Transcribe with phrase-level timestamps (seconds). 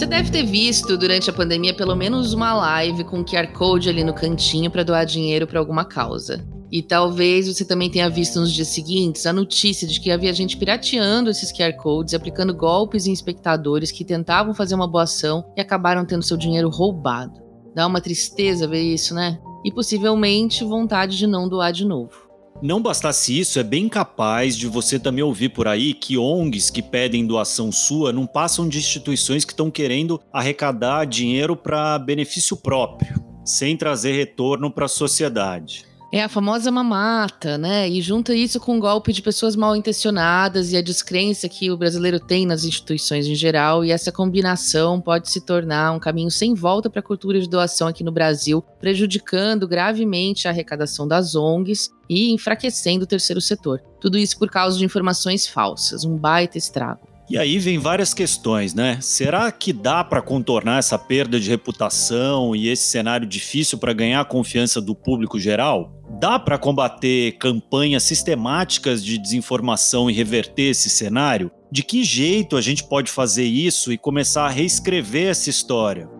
[0.00, 4.02] Você deve ter visto durante a pandemia pelo menos uma live com QR Code ali
[4.02, 6.42] no cantinho para doar dinheiro para alguma causa.
[6.72, 10.56] E talvez você também tenha visto nos dias seguintes a notícia de que havia gente
[10.56, 15.60] pirateando esses QR Codes, aplicando golpes em espectadores que tentavam fazer uma boa ação e
[15.60, 17.38] acabaram tendo seu dinheiro roubado.
[17.74, 19.38] Dá uma tristeza ver isso, né?
[19.66, 22.29] E possivelmente vontade de não doar de novo.
[22.62, 26.82] Não bastasse isso, é bem capaz de você também ouvir por aí que ONGs que
[26.82, 33.14] pedem doação sua não passam de instituições que estão querendo arrecadar dinheiro para benefício próprio,
[33.46, 35.89] sem trazer retorno para a sociedade.
[36.12, 37.88] É a famosa mamata, né?
[37.88, 41.76] E junta isso com o golpe de pessoas mal intencionadas e a descrença que o
[41.76, 46.52] brasileiro tem nas instituições em geral, e essa combinação pode se tornar um caminho sem
[46.52, 51.90] volta para a cultura de doação aqui no Brasil, prejudicando gravemente a arrecadação das ONGs
[52.08, 53.80] e enfraquecendo o terceiro setor.
[54.00, 57.09] Tudo isso por causa de informações falsas, um baita estrago.
[57.30, 58.98] E aí vem várias questões, né?
[59.00, 64.20] Será que dá para contornar essa perda de reputação e esse cenário difícil para ganhar
[64.20, 65.92] a confiança do público geral?
[66.18, 71.52] Dá para combater campanhas sistemáticas de desinformação e reverter esse cenário?
[71.70, 76.10] De que jeito a gente pode fazer isso e começar a reescrever essa história?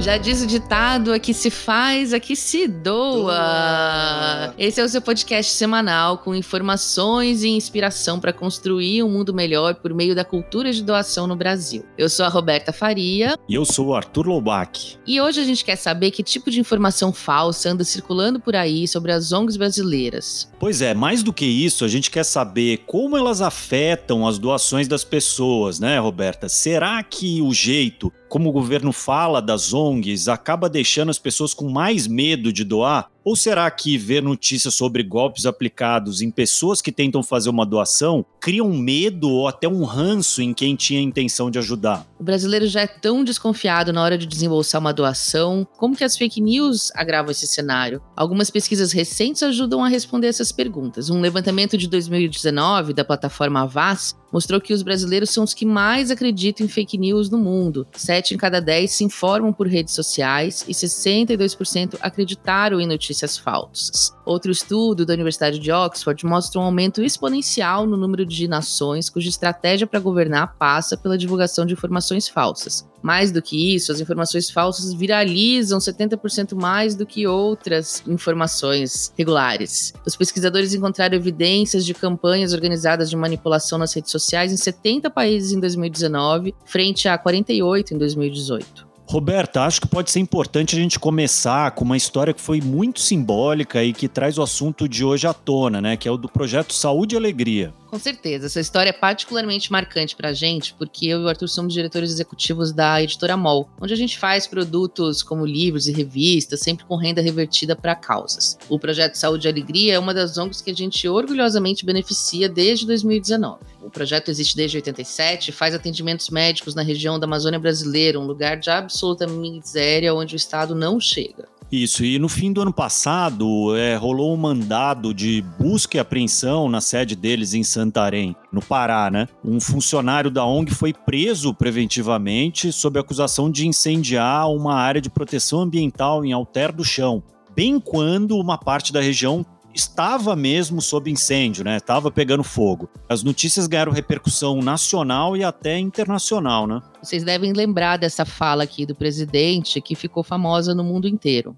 [0.00, 4.54] Já diz o ditado: aqui se faz, aqui se doa.
[4.56, 9.74] Esse é o seu podcast semanal com informações e inspiração para construir um mundo melhor
[9.74, 11.84] por meio da cultura de doação no Brasil.
[11.98, 13.34] Eu sou a Roberta Faria.
[13.46, 14.98] E eu sou o Arthur Loubach.
[15.06, 18.88] E hoje a gente quer saber que tipo de informação falsa anda circulando por aí
[18.88, 20.50] sobre as ONGs brasileiras.
[20.58, 24.88] Pois é, mais do que isso, a gente quer saber como elas afetam as doações
[24.88, 26.48] das pessoas, né, Roberta?
[26.48, 31.68] Será que o jeito como o governo fala das ONGs, acaba deixando as pessoas com
[31.68, 33.10] mais medo de doar?
[33.22, 38.24] Ou será que ver notícias sobre golpes aplicados em pessoas que tentam fazer uma doação
[38.40, 42.06] cria um medo ou até um ranço em quem tinha a intenção de ajudar?
[42.18, 46.16] O brasileiro já é tão desconfiado na hora de desembolsar uma doação, como que as
[46.16, 48.00] fake news agravam esse cenário?
[48.16, 51.10] Algumas pesquisas recentes ajudam a responder essas perguntas.
[51.10, 56.10] Um levantamento de 2019 da plataforma Avaz mostrou que os brasileiros são os que mais
[56.10, 57.86] acreditam em fake news no mundo.
[57.92, 64.14] Sete em cada dez se informam por redes sociais e 62% acreditaram em notícias falsas.
[64.24, 69.28] Outro estudo da Universidade de Oxford mostra um aumento exponencial no número de nações cuja
[69.28, 72.88] estratégia para governar passa pela divulgação de informações falsas.
[73.02, 79.92] Mais do que isso, as informações falsas viralizam 70% mais do que outras informações regulares.
[80.06, 85.52] Os pesquisadores encontraram evidências de campanhas organizadas de manipulação nas redes sociais em 70 países
[85.52, 88.90] em 2019, frente a 48 em 2018.
[89.10, 93.00] Roberta, acho que pode ser importante a gente começar com uma história que foi muito
[93.00, 95.96] simbólica e que traz o assunto de hoje à tona, né?
[95.96, 97.74] Que é o do projeto Saúde e Alegria.
[97.90, 98.46] Com certeza.
[98.46, 102.70] Essa história é particularmente marcante pra gente, porque eu e o Arthur somos diretores executivos
[102.70, 107.20] da editora MOL, onde a gente faz produtos como livros e revistas, sempre com renda
[107.20, 108.56] revertida para causas.
[108.68, 112.86] O projeto Saúde e Alegria é uma das ONGs que a gente orgulhosamente beneficia desde
[112.86, 113.58] 2019.
[113.82, 118.56] O projeto existe desde 87, faz atendimentos médicos na região da Amazônia brasileira, um lugar
[118.56, 121.48] de absoluta miséria onde o Estado não chega.
[121.70, 126.68] Isso, e no fim do ano passado é, rolou um mandado de busca e apreensão
[126.68, 129.26] na sede deles em Santarém, no Pará, né?
[129.42, 135.60] Um funcionário da ONG foi preso preventivamente sob acusação de incendiar uma área de proteção
[135.60, 137.22] ambiental em Alter do Chão,
[137.56, 141.78] bem quando uma parte da região estava mesmo sob incêndio, né?
[141.78, 142.90] Estava pegando fogo.
[143.08, 146.82] As notícias ganharam repercussão nacional e até internacional, né?
[147.02, 151.56] Vocês devem lembrar dessa fala aqui do presidente que ficou famosa no mundo inteiro.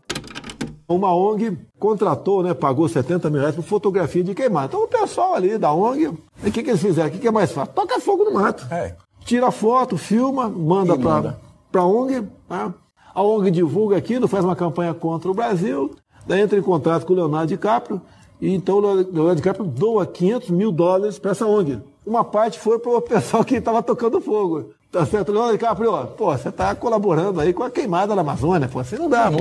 [0.88, 4.66] Uma ONG contratou, né, pagou 70 mil reais por fotografia de queimar.
[4.66, 7.08] Então o pessoal ali da ONG, o que, que eles fizeram?
[7.08, 7.75] O que, que é mais fácil?
[7.75, 8.67] Toca fogo no mato.
[8.70, 8.96] É.
[9.25, 12.20] Tira foto, filma, manda para a ONG.
[12.49, 12.75] Né?
[13.14, 15.94] A ONG divulga aquilo, faz uma campanha contra o Brasil,
[16.26, 18.00] Daí entra em contato com o Leonardo DiCaprio,
[18.40, 21.81] e então o Leonardo DiCaprio doa 500 mil dólares para essa ONG.
[22.06, 24.70] Uma parte foi para o pessoal que estava tocando fogo.
[24.90, 25.32] Tá certo?
[25.32, 29.08] Leonardo DiCaprio, pô, você está colaborando aí com a queimada da Amazônia, pô, assim não
[29.08, 29.38] dá, pô.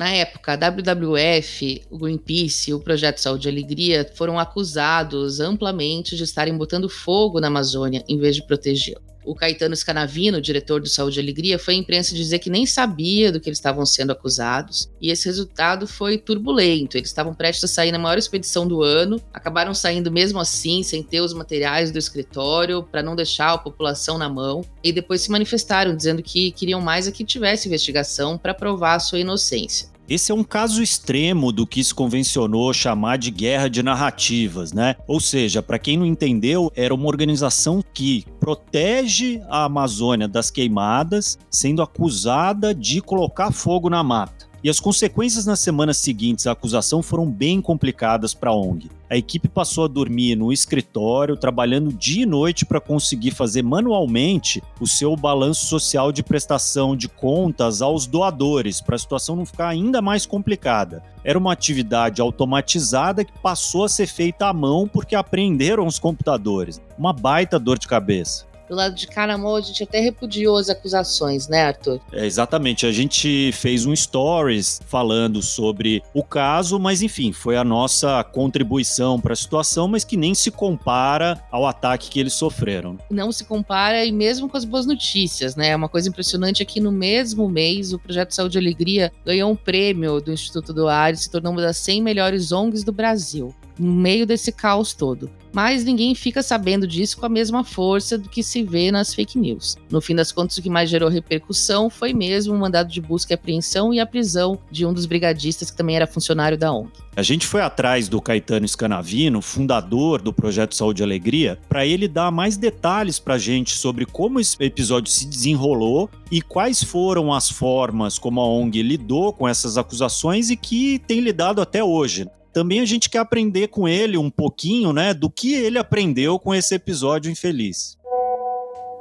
[0.00, 6.16] Na época, a WWF, o Greenpeace e o Projeto Saúde e Alegria foram acusados amplamente
[6.16, 9.02] de estarem botando fogo na Amazônia em vez de protegê-la.
[9.22, 13.30] O Caetano Scanavino, diretor do Saúde e Alegria, foi à imprensa dizer que nem sabia
[13.30, 16.96] do que eles estavam sendo acusados, e esse resultado foi turbulento.
[16.96, 21.02] Eles estavam prestes a sair na maior expedição do ano, acabaram saindo mesmo assim, sem
[21.02, 25.30] ter os materiais do escritório, para não deixar a população na mão, e depois se
[25.30, 29.89] manifestaram dizendo que queriam mais é que tivesse investigação para provar a sua inocência.
[30.10, 34.96] Esse é um caso extremo do que se convencionou chamar de guerra de narrativas, né?
[35.06, 41.38] Ou seja, para quem não entendeu, era uma organização que protege a Amazônia das queimadas,
[41.48, 44.49] sendo acusada de colocar fogo na mata.
[44.62, 48.90] E as consequências nas semanas seguintes à acusação foram bem complicadas para a ONG.
[49.08, 54.62] A equipe passou a dormir no escritório, trabalhando dia e noite para conseguir fazer manualmente
[54.78, 59.68] o seu balanço social de prestação de contas aos doadores, para a situação não ficar
[59.68, 61.02] ainda mais complicada.
[61.24, 66.80] Era uma atividade automatizada que passou a ser feita à mão porque apreenderam os computadores.
[66.98, 71.48] Uma baita dor de cabeça do lado de Canamô, a gente até repudiou as acusações,
[71.48, 72.00] né, Arthur?
[72.12, 72.86] É, exatamente.
[72.86, 79.20] A gente fez um stories falando sobre o caso, mas enfim, foi a nossa contribuição
[79.20, 82.96] para a situação, mas que nem se compara ao ataque que eles sofreram.
[83.10, 85.74] Não se compara, e mesmo com as boas notícias, né?
[85.74, 89.56] Uma coisa impressionante é que no mesmo mês, o Projeto Saúde e Alegria ganhou um
[89.56, 93.52] prêmio do Instituto do Ar e se tornou uma das 100 melhores ONGs do Brasil
[93.80, 95.30] no meio desse caos todo.
[95.52, 99.36] Mas ninguém fica sabendo disso com a mesma força do que se vê nas fake
[99.36, 99.76] news.
[99.90, 103.32] No fim das contas, o que mais gerou repercussão foi mesmo o mandado de busca
[103.32, 106.90] e apreensão e a prisão de um dos brigadistas que também era funcionário da ONG.
[107.16, 112.06] A gente foi atrás do Caetano Scanavino, fundador do Projeto Saúde e Alegria, para ele
[112.06, 117.32] dar mais detalhes para a gente sobre como esse episódio se desenrolou e quais foram
[117.32, 122.28] as formas como a ONG lidou com essas acusações e que tem lidado até hoje
[122.52, 126.54] também a gente quer aprender com ele um pouquinho, né, do que ele aprendeu com
[126.54, 127.98] esse episódio infeliz.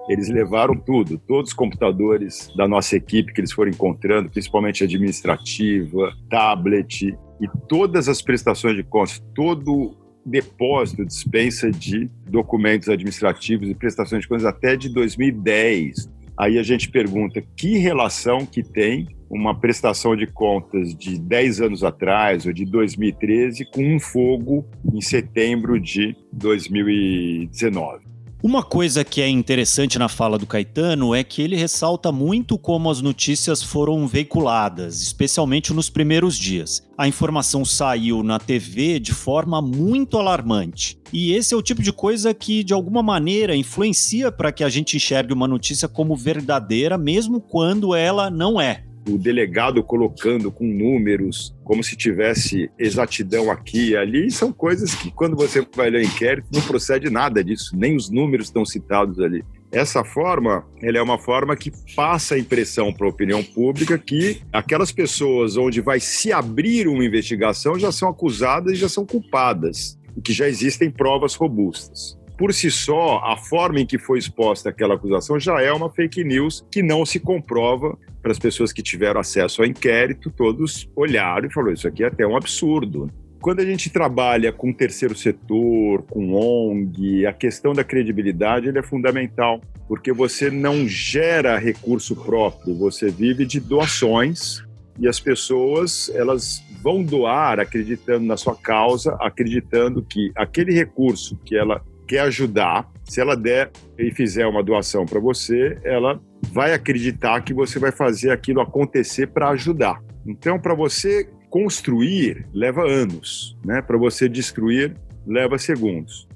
[0.07, 6.13] Eles levaram tudo, todos os computadores da nossa equipe que eles foram encontrando, principalmente administrativa,
[6.29, 14.23] tablet e todas as prestações de contas, todo depósito, dispensa de documentos administrativos e prestações
[14.23, 16.09] de contas até de 2010.
[16.39, 21.83] Aí a gente pergunta que relação que tem uma prestação de contas de 10 anos
[21.83, 28.08] atrás ou de 2013 com um fogo em setembro de 2019.
[28.41, 32.89] Uma coisa que é interessante na fala do Caetano é que ele ressalta muito como
[32.89, 36.81] as notícias foram veiculadas, especialmente nos primeiros dias.
[36.97, 40.97] A informação saiu na TV de forma muito alarmante.
[41.11, 44.69] E esse é o tipo de coisa que, de alguma maneira, influencia para que a
[44.69, 50.65] gente enxergue uma notícia como verdadeira, mesmo quando ela não é o delegado colocando com
[50.65, 56.03] números, como se tivesse exatidão aqui e ali, são coisas que, quando você vai ler
[56.03, 59.43] o inquérito, não procede nada disso, nem os números estão citados ali.
[59.71, 64.41] Essa forma, ela é uma forma que passa a impressão para a opinião pública que
[64.51, 69.99] aquelas pessoas onde vai se abrir uma investigação já são acusadas e já são culpadas,
[70.17, 74.69] e que já existem provas robustas por si só, a forma em que foi exposta
[74.69, 78.81] aquela acusação já é uma fake news que não se comprova para as pessoas que
[78.81, 83.11] tiveram acesso ao inquérito, todos olharam e falaram: isso aqui é até um absurdo.
[83.41, 89.59] Quando a gente trabalha com terceiro setor, com ONG, a questão da credibilidade é fundamental,
[89.85, 94.63] porque você não gera recurso próprio, você vive de doações
[94.97, 101.57] e as pessoas elas vão doar acreditando na sua causa, acreditando que aquele recurso que
[101.57, 106.19] ela quer ajudar, se ela der e fizer uma doação para você, ela
[106.51, 110.01] vai acreditar que você vai fazer aquilo acontecer para ajudar.
[110.25, 113.81] Então, para você construir, leva anos, né?
[113.83, 116.27] Para você destruir, leva segundos.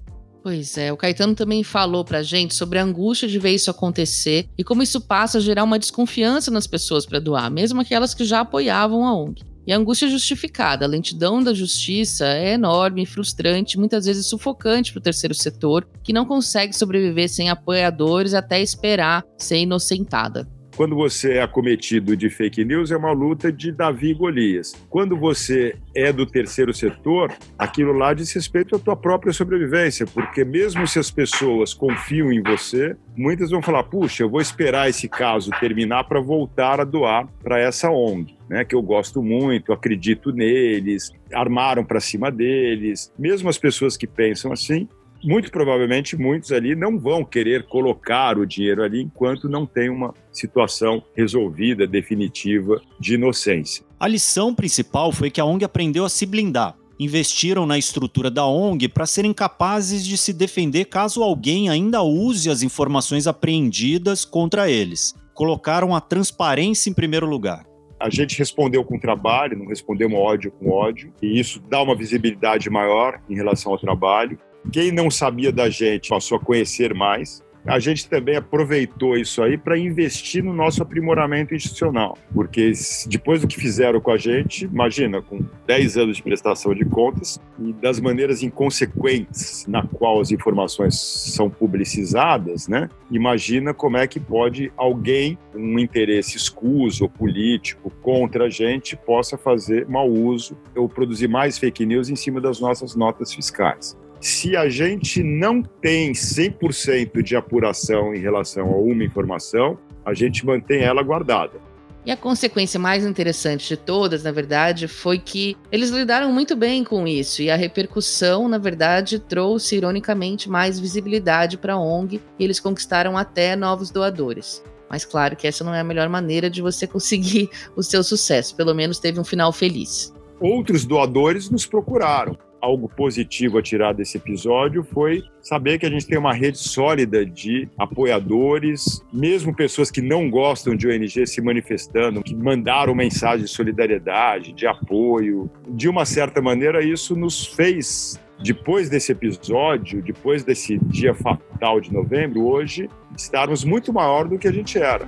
[0.44, 4.48] Pois é, o Caetano também falou pra gente sobre a angústia de ver isso acontecer
[4.58, 8.25] e como isso passa a gerar uma desconfiança nas pessoas para doar, mesmo aquelas que
[8.25, 9.42] já apoiavam a ONG.
[9.65, 14.91] E a angústia é justificada, a lentidão da justiça é enorme, frustrante, muitas vezes sufocante
[14.91, 20.48] para o terceiro setor, que não consegue sobreviver sem apoiadores até esperar ser inocentada.
[20.75, 24.74] Quando você é acometido de fake news, é uma luta de Davi e Golias.
[24.89, 30.44] Quando você é do terceiro setor, aquilo lá diz respeito à tua própria sobrevivência, porque
[30.44, 35.08] mesmo se as pessoas confiam em você, muitas vão falar: puxa, eu vou esperar esse
[35.08, 38.36] caso terminar para voltar a doar para essa ONG.
[38.50, 43.12] Né, que eu gosto muito, acredito neles, armaram para cima deles.
[43.18, 44.88] Mesmo as pessoas que pensam assim,
[45.24, 50.13] muito provavelmente muitos ali não vão querer colocar o dinheiro ali enquanto não tem uma
[50.32, 53.86] situação resolvida, definitiva de inocência.
[54.00, 56.75] A lição principal foi que a ONG aprendeu a se blindar.
[57.00, 62.50] Investiram na estrutura da ONG para serem capazes de se defender caso alguém ainda use
[62.50, 65.15] as informações apreendidas contra eles.
[65.34, 67.65] Colocaram a transparência em primeiro lugar
[68.03, 72.70] a gente respondeu com trabalho, não respondemos ódio com ódio, e isso dá uma visibilidade
[72.70, 74.38] maior em relação ao trabalho.
[74.72, 77.43] Quem não sabia da gente passou a conhecer mais.
[77.65, 82.74] a gente também aproveitou isso aí para investir no nosso aprimoramento institucional, porque
[83.08, 87.39] depois do que fizeram com a gente, imagina, com 10 anos de prestação de contas
[87.58, 92.89] e das maneiras inconsequentes na qual as informações são publicizadas, né?
[93.10, 99.38] Imagina como é que pode alguém, um interesse escuso ou político contra a gente, possa
[99.38, 104.56] fazer mau uso ou produzir mais fake news em cima das nossas notas fiscais se
[104.56, 110.82] a gente não tem 100% de apuração em relação a uma informação, a gente mantém
[110.82, 111.60] ela guardada.
[112.06, 116.86] E a consequência mais interessante de todas, na verdade, foi que eles lidaram muito bem
[116.86, 122.44] com isso e a repercussão, na verdade, trouxe ironicamente mais visibilidade para a ONG e
[122.46, 124.63] eles conquistaram até novos doadores.
[124.89, 128.56] Mas claro que essa não é a melhor maneira de você conseguir o seu sucesso,
[128.56, 130.13] pelo menos teve um final feliz.
[130.39, 136.08] Outros doadores nos procuraram algo positivo a tirar desse episódio foi saber que a gente
[136.08, 142.24] tem uma rede sólida de apoiadores, mesmo pessoas que não gostam de ONG se manifestando,
[142.24, 145.51] que mandaram mensagem de solidariedade, de apoio.
[145.67, 151.91] De uma certa maneira, isso nos fez depois desse episódio, depois desse dia fatal de
[151.91, 155.05] novembro, hoje, estarmos muito maior do que a gente era.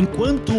[0.00, 0.52] Enquanto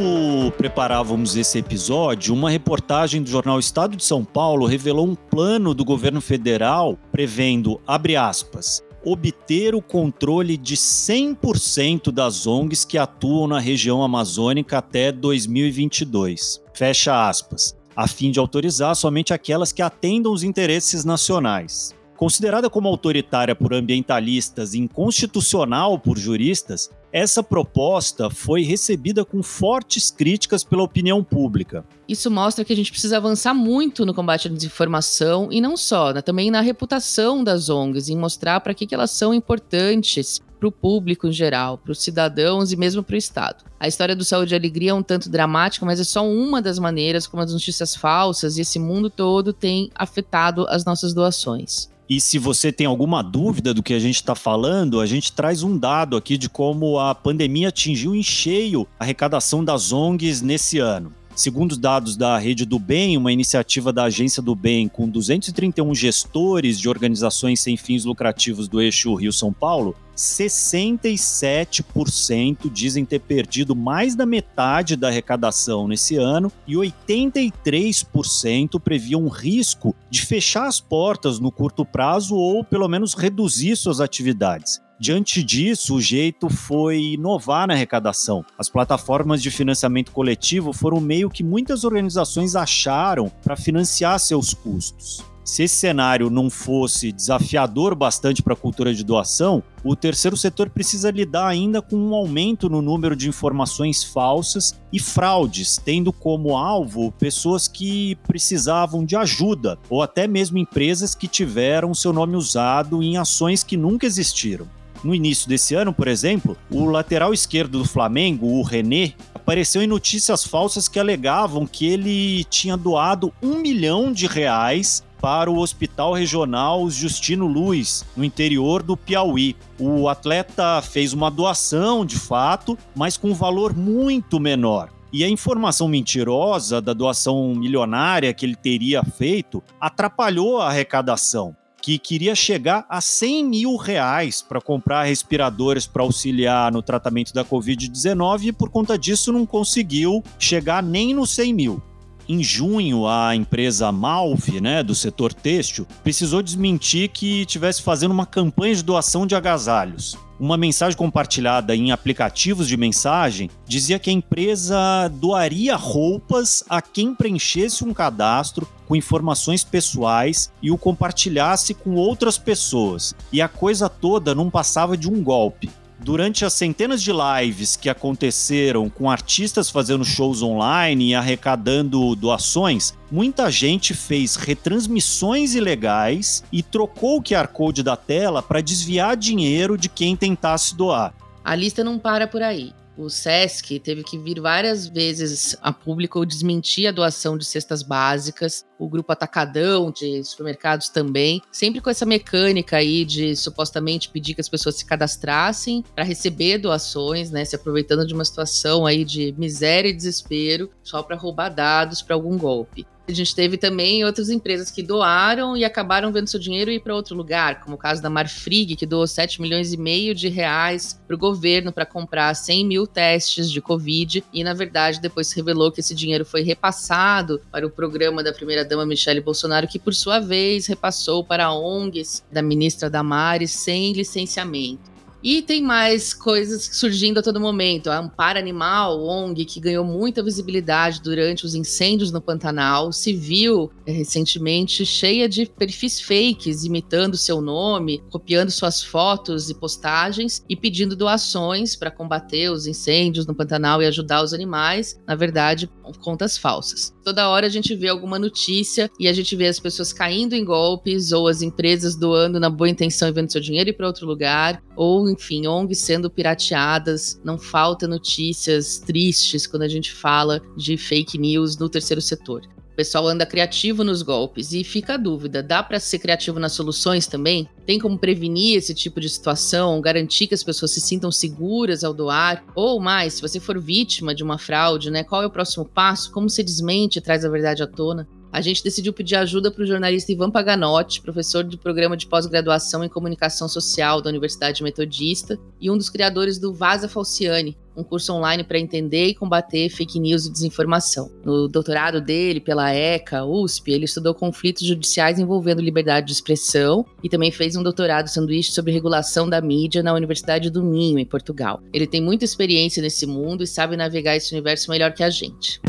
[0.58, 5.86] preparávamos esse episódio, uma reportagem do jornal Estado de São Paulo revelou um plano do
[5.86, 13.60] governo federal prevendo, abre aspas, obter o controle de 100% das ONGs que atuam na
[13.60, 16.62] região amazônica até 2022.
[16.74, 17.74] Fecha aspas.
[17.96, 21.96] A fim de autorizar somente aquelas que atendam os interesses nacionais.
[22.18, 30.12] Considerada como autoritária por ambientalistas e inconstitucional por juristas, essa proposta foi recebida com fortes
[30.12, 31.84] críticas pela opinião pública.
[32.08, 36.12] Isso mostra que a gente precisa avançar muito no combate à desinformação e não só,
[36.14, 40.68] né, também na reputação das ONGs, em mostrar para que, que elas são importantes para
[40.68, 43.64] o público em geral, para os cidadãos e mesmo para o Estado.
[43.80, 46.78] A história do Saúde e Alegria é um tanto dramática, mas é só uma das
[46.78, 51.90] maneiras como as notícias falsas e esse mundo todo têm afetado as nossas doações.
[52.10, 55.62] E se você tem alguma dúvida do que a gente está falando, a gente traz
[55.62, 60.80] um dado aqui de como a pandemia atingiu em cheio a arrecadação das ONGs nesse
[60.80, 61.14] ano.
[61.36, 65.94] Segundo os dados da Rede do Bem, uma iniciativa da Agência do Bem com 231
[65.94, 74.16] gestores de organizações sem fins lucrativos do eixo Rio-São Paulo, 67% dizem ter perdido mais
[74.16, 81.40] da metade da arrecadação nesse ano e 83% previam um risco de fechar as portas
[81.40, 84.82] no curto prazo ou pelo menos reduzir suas atividades.
[85.00, 88.44] Diante disso, o jeito foi inovar na arrecadação.
[88.58, 94.54] As plataformas de financiamento coletivo foram o meio que muitas organizações acharam para financiar seus
[94.54, 95.24] custos.
[95.50, 100.70] Se esse cenário não fosse desafiador bastante para a cultura de doação, o terceiro setor
[100.70, 106.56] precisa lidar ainda com um aumento no número de informações falsas e fraudes, tendo como
[106.56, 113.02] alvo pessoas que precisavam de ajuda ou até mesmo empresas que tiveram seu nome usado
[113.02, 114.68] em ações que nunca existiram.
[115.04, 119.88] No início desse ano, por exemplo, o lateral esquerdo do Flamengo, o René, apareceu em
[119.88, 126.14] notícias falsas que alegavam que ele tinha doado um milhão de reais para o Hospital
[126.14, 129.56] Regional Justino Luiz, no interior do Piauí.
[129.80, 134.90] O atleta fez uma doação, de fato, mas com um valor muito menor.
[135.12, 141.98] E a informação mentirosa da doação milionária que ele teria feito atrapalhou a arrecadação que
[141.98, 148.48] queria chegar a 100 mil reais para comprar respiradores para auxiliar no tratamento da Covid-19
[148.48, 151.89] e por conta disso não conseguiu chegar nem nos 100 mil.
[152.32, 158.28] Em junho, a empresa Malve, né, do setor têxtil, precisou desmentir que estivesse fazendo uma
[158.28, 160.16] campanha de doação de agasalhos.
[160.40, 167.16] Uma mensagem compartilhada em aplicativos de mensagem dizia que a empresa doaria roupas a quem
[167.16, 173.16] preenchesse um cadastro com informações pessoais e o compartilhasse com outras pessoas.
[173.34, 175.68] E a coisa toda não passava de um golpe
[176.00, 182.94] durante as centenas de lives que aconteceram com artistas fazendo shows online e arrecadando doações,
[183.12, 189.78] muita gente fez retransmissões ilegais e trocou o QR Code da tela para desviar dinheiro
[189.78, 191.14] de quem tentasse doar.
[191.44, 196.26] A lista não para por aí o SESC teve que vir várias vezes a público
[196.26, 202.06] desmentir a doação de cestas básicas, o grupo Atacadão de supermercados também, sempre com essa
[202.06, 207.56] mecânica aí de supostamente pedir que as pessoas se cadastrassem para receber doações, né, se
[207.56, 212.38] aproveitando de uma situação aí de miséria e desespero, só para roubar dados para algum
[212.38, 212.88] golpe.
[213.10, 216.94] A gente teve também outras empresas que doaram e acabaram vendo seu dinheiro ir para
[216.94, 221.02] outro lugar, como o caso da Marfrig, que doou 7 milhões e meio de reais
[221.08, 224.24] para o governo para comprar 100 mil testes de Covid.
[224.32, 228.32] E, na verdade, depois se revelou que esse dinheiro foi repassado para o programa da
[228.70, 235.00] primeira-dama Michele Bolsonaro, que, por sua vez, repassou para ONGs da ministra Damares sem licenciamento.
[235.22, 237.90] E tem mais coisas surgindo a todo momento.
[237.90, 243.70] A Amparo Animal, ONG, que ganhou muita visibilidade durante os incêndios no Pantanal, se viu
[243.86, 250.56] é, recentemente cheia de perfis fakes, imitando seu nome, copiando suas fotos e postagens e
[250.56, 254.98] pedindo doações para combater os incêndios no Pantanal e ajudar os animais.
[255.06, 256.94] Na verdade, contas falsas.
[257.10, 260.46] Toda hora a gente vê alguma notícia e a gente vê as pessoas caindo em
[260.46, 264.06] golpes ou as empresas doando na boa intenção e vendo seu dinheiro ir para outro
[264.06, 267.20] lugar, ou enfim, ONGs sendo pirateadas.
[267.24, 272.44] Não falta notícias tristes quando a gente fala de fake news no terceiro setor.
[272.80, 277.08] Pessoal anda criativo nos golpes e fica a dúvida: dá para ser criativo nas soluções
[277.08, 277.46] também?
[277.66, 281.94] Tem como prevenir esse tipo de situação, garantir que as pessoas se sintam seguras ao
[281.94, 282.42] doar?
[282.56, 286.10] Ou mais, se você for vítima de uma fraude, né, qual é o próximo passo?
[286.14, 288.08] Como se desmente e traz a verdade à tona?
[288.32, 292.84] a gente decidiu pedir ajuda para o jornalista Ivan Paganotti, professor do programa de pós-graduação
[292.84, 298.14] em comunicação social da Universidade Metodista e um dos criadores do Vaza Falciane, um curso
[298.14, 301.10] online para entender e combater fake news e desinformação.
[301.24, 307.10] No doutorado dele, pela ECA, USP, ele estudou conflitos judiciais envolvendo liberdade de expressão e
[307.10, 311.62] também fez um doutorado sanduíche sobre regulação da mídia na Universidade do Minho, em Portugal.
[311.74, 315.60] Ele tem muita experiência nesse mundo e sabe navegar esse universo melhor que a gente.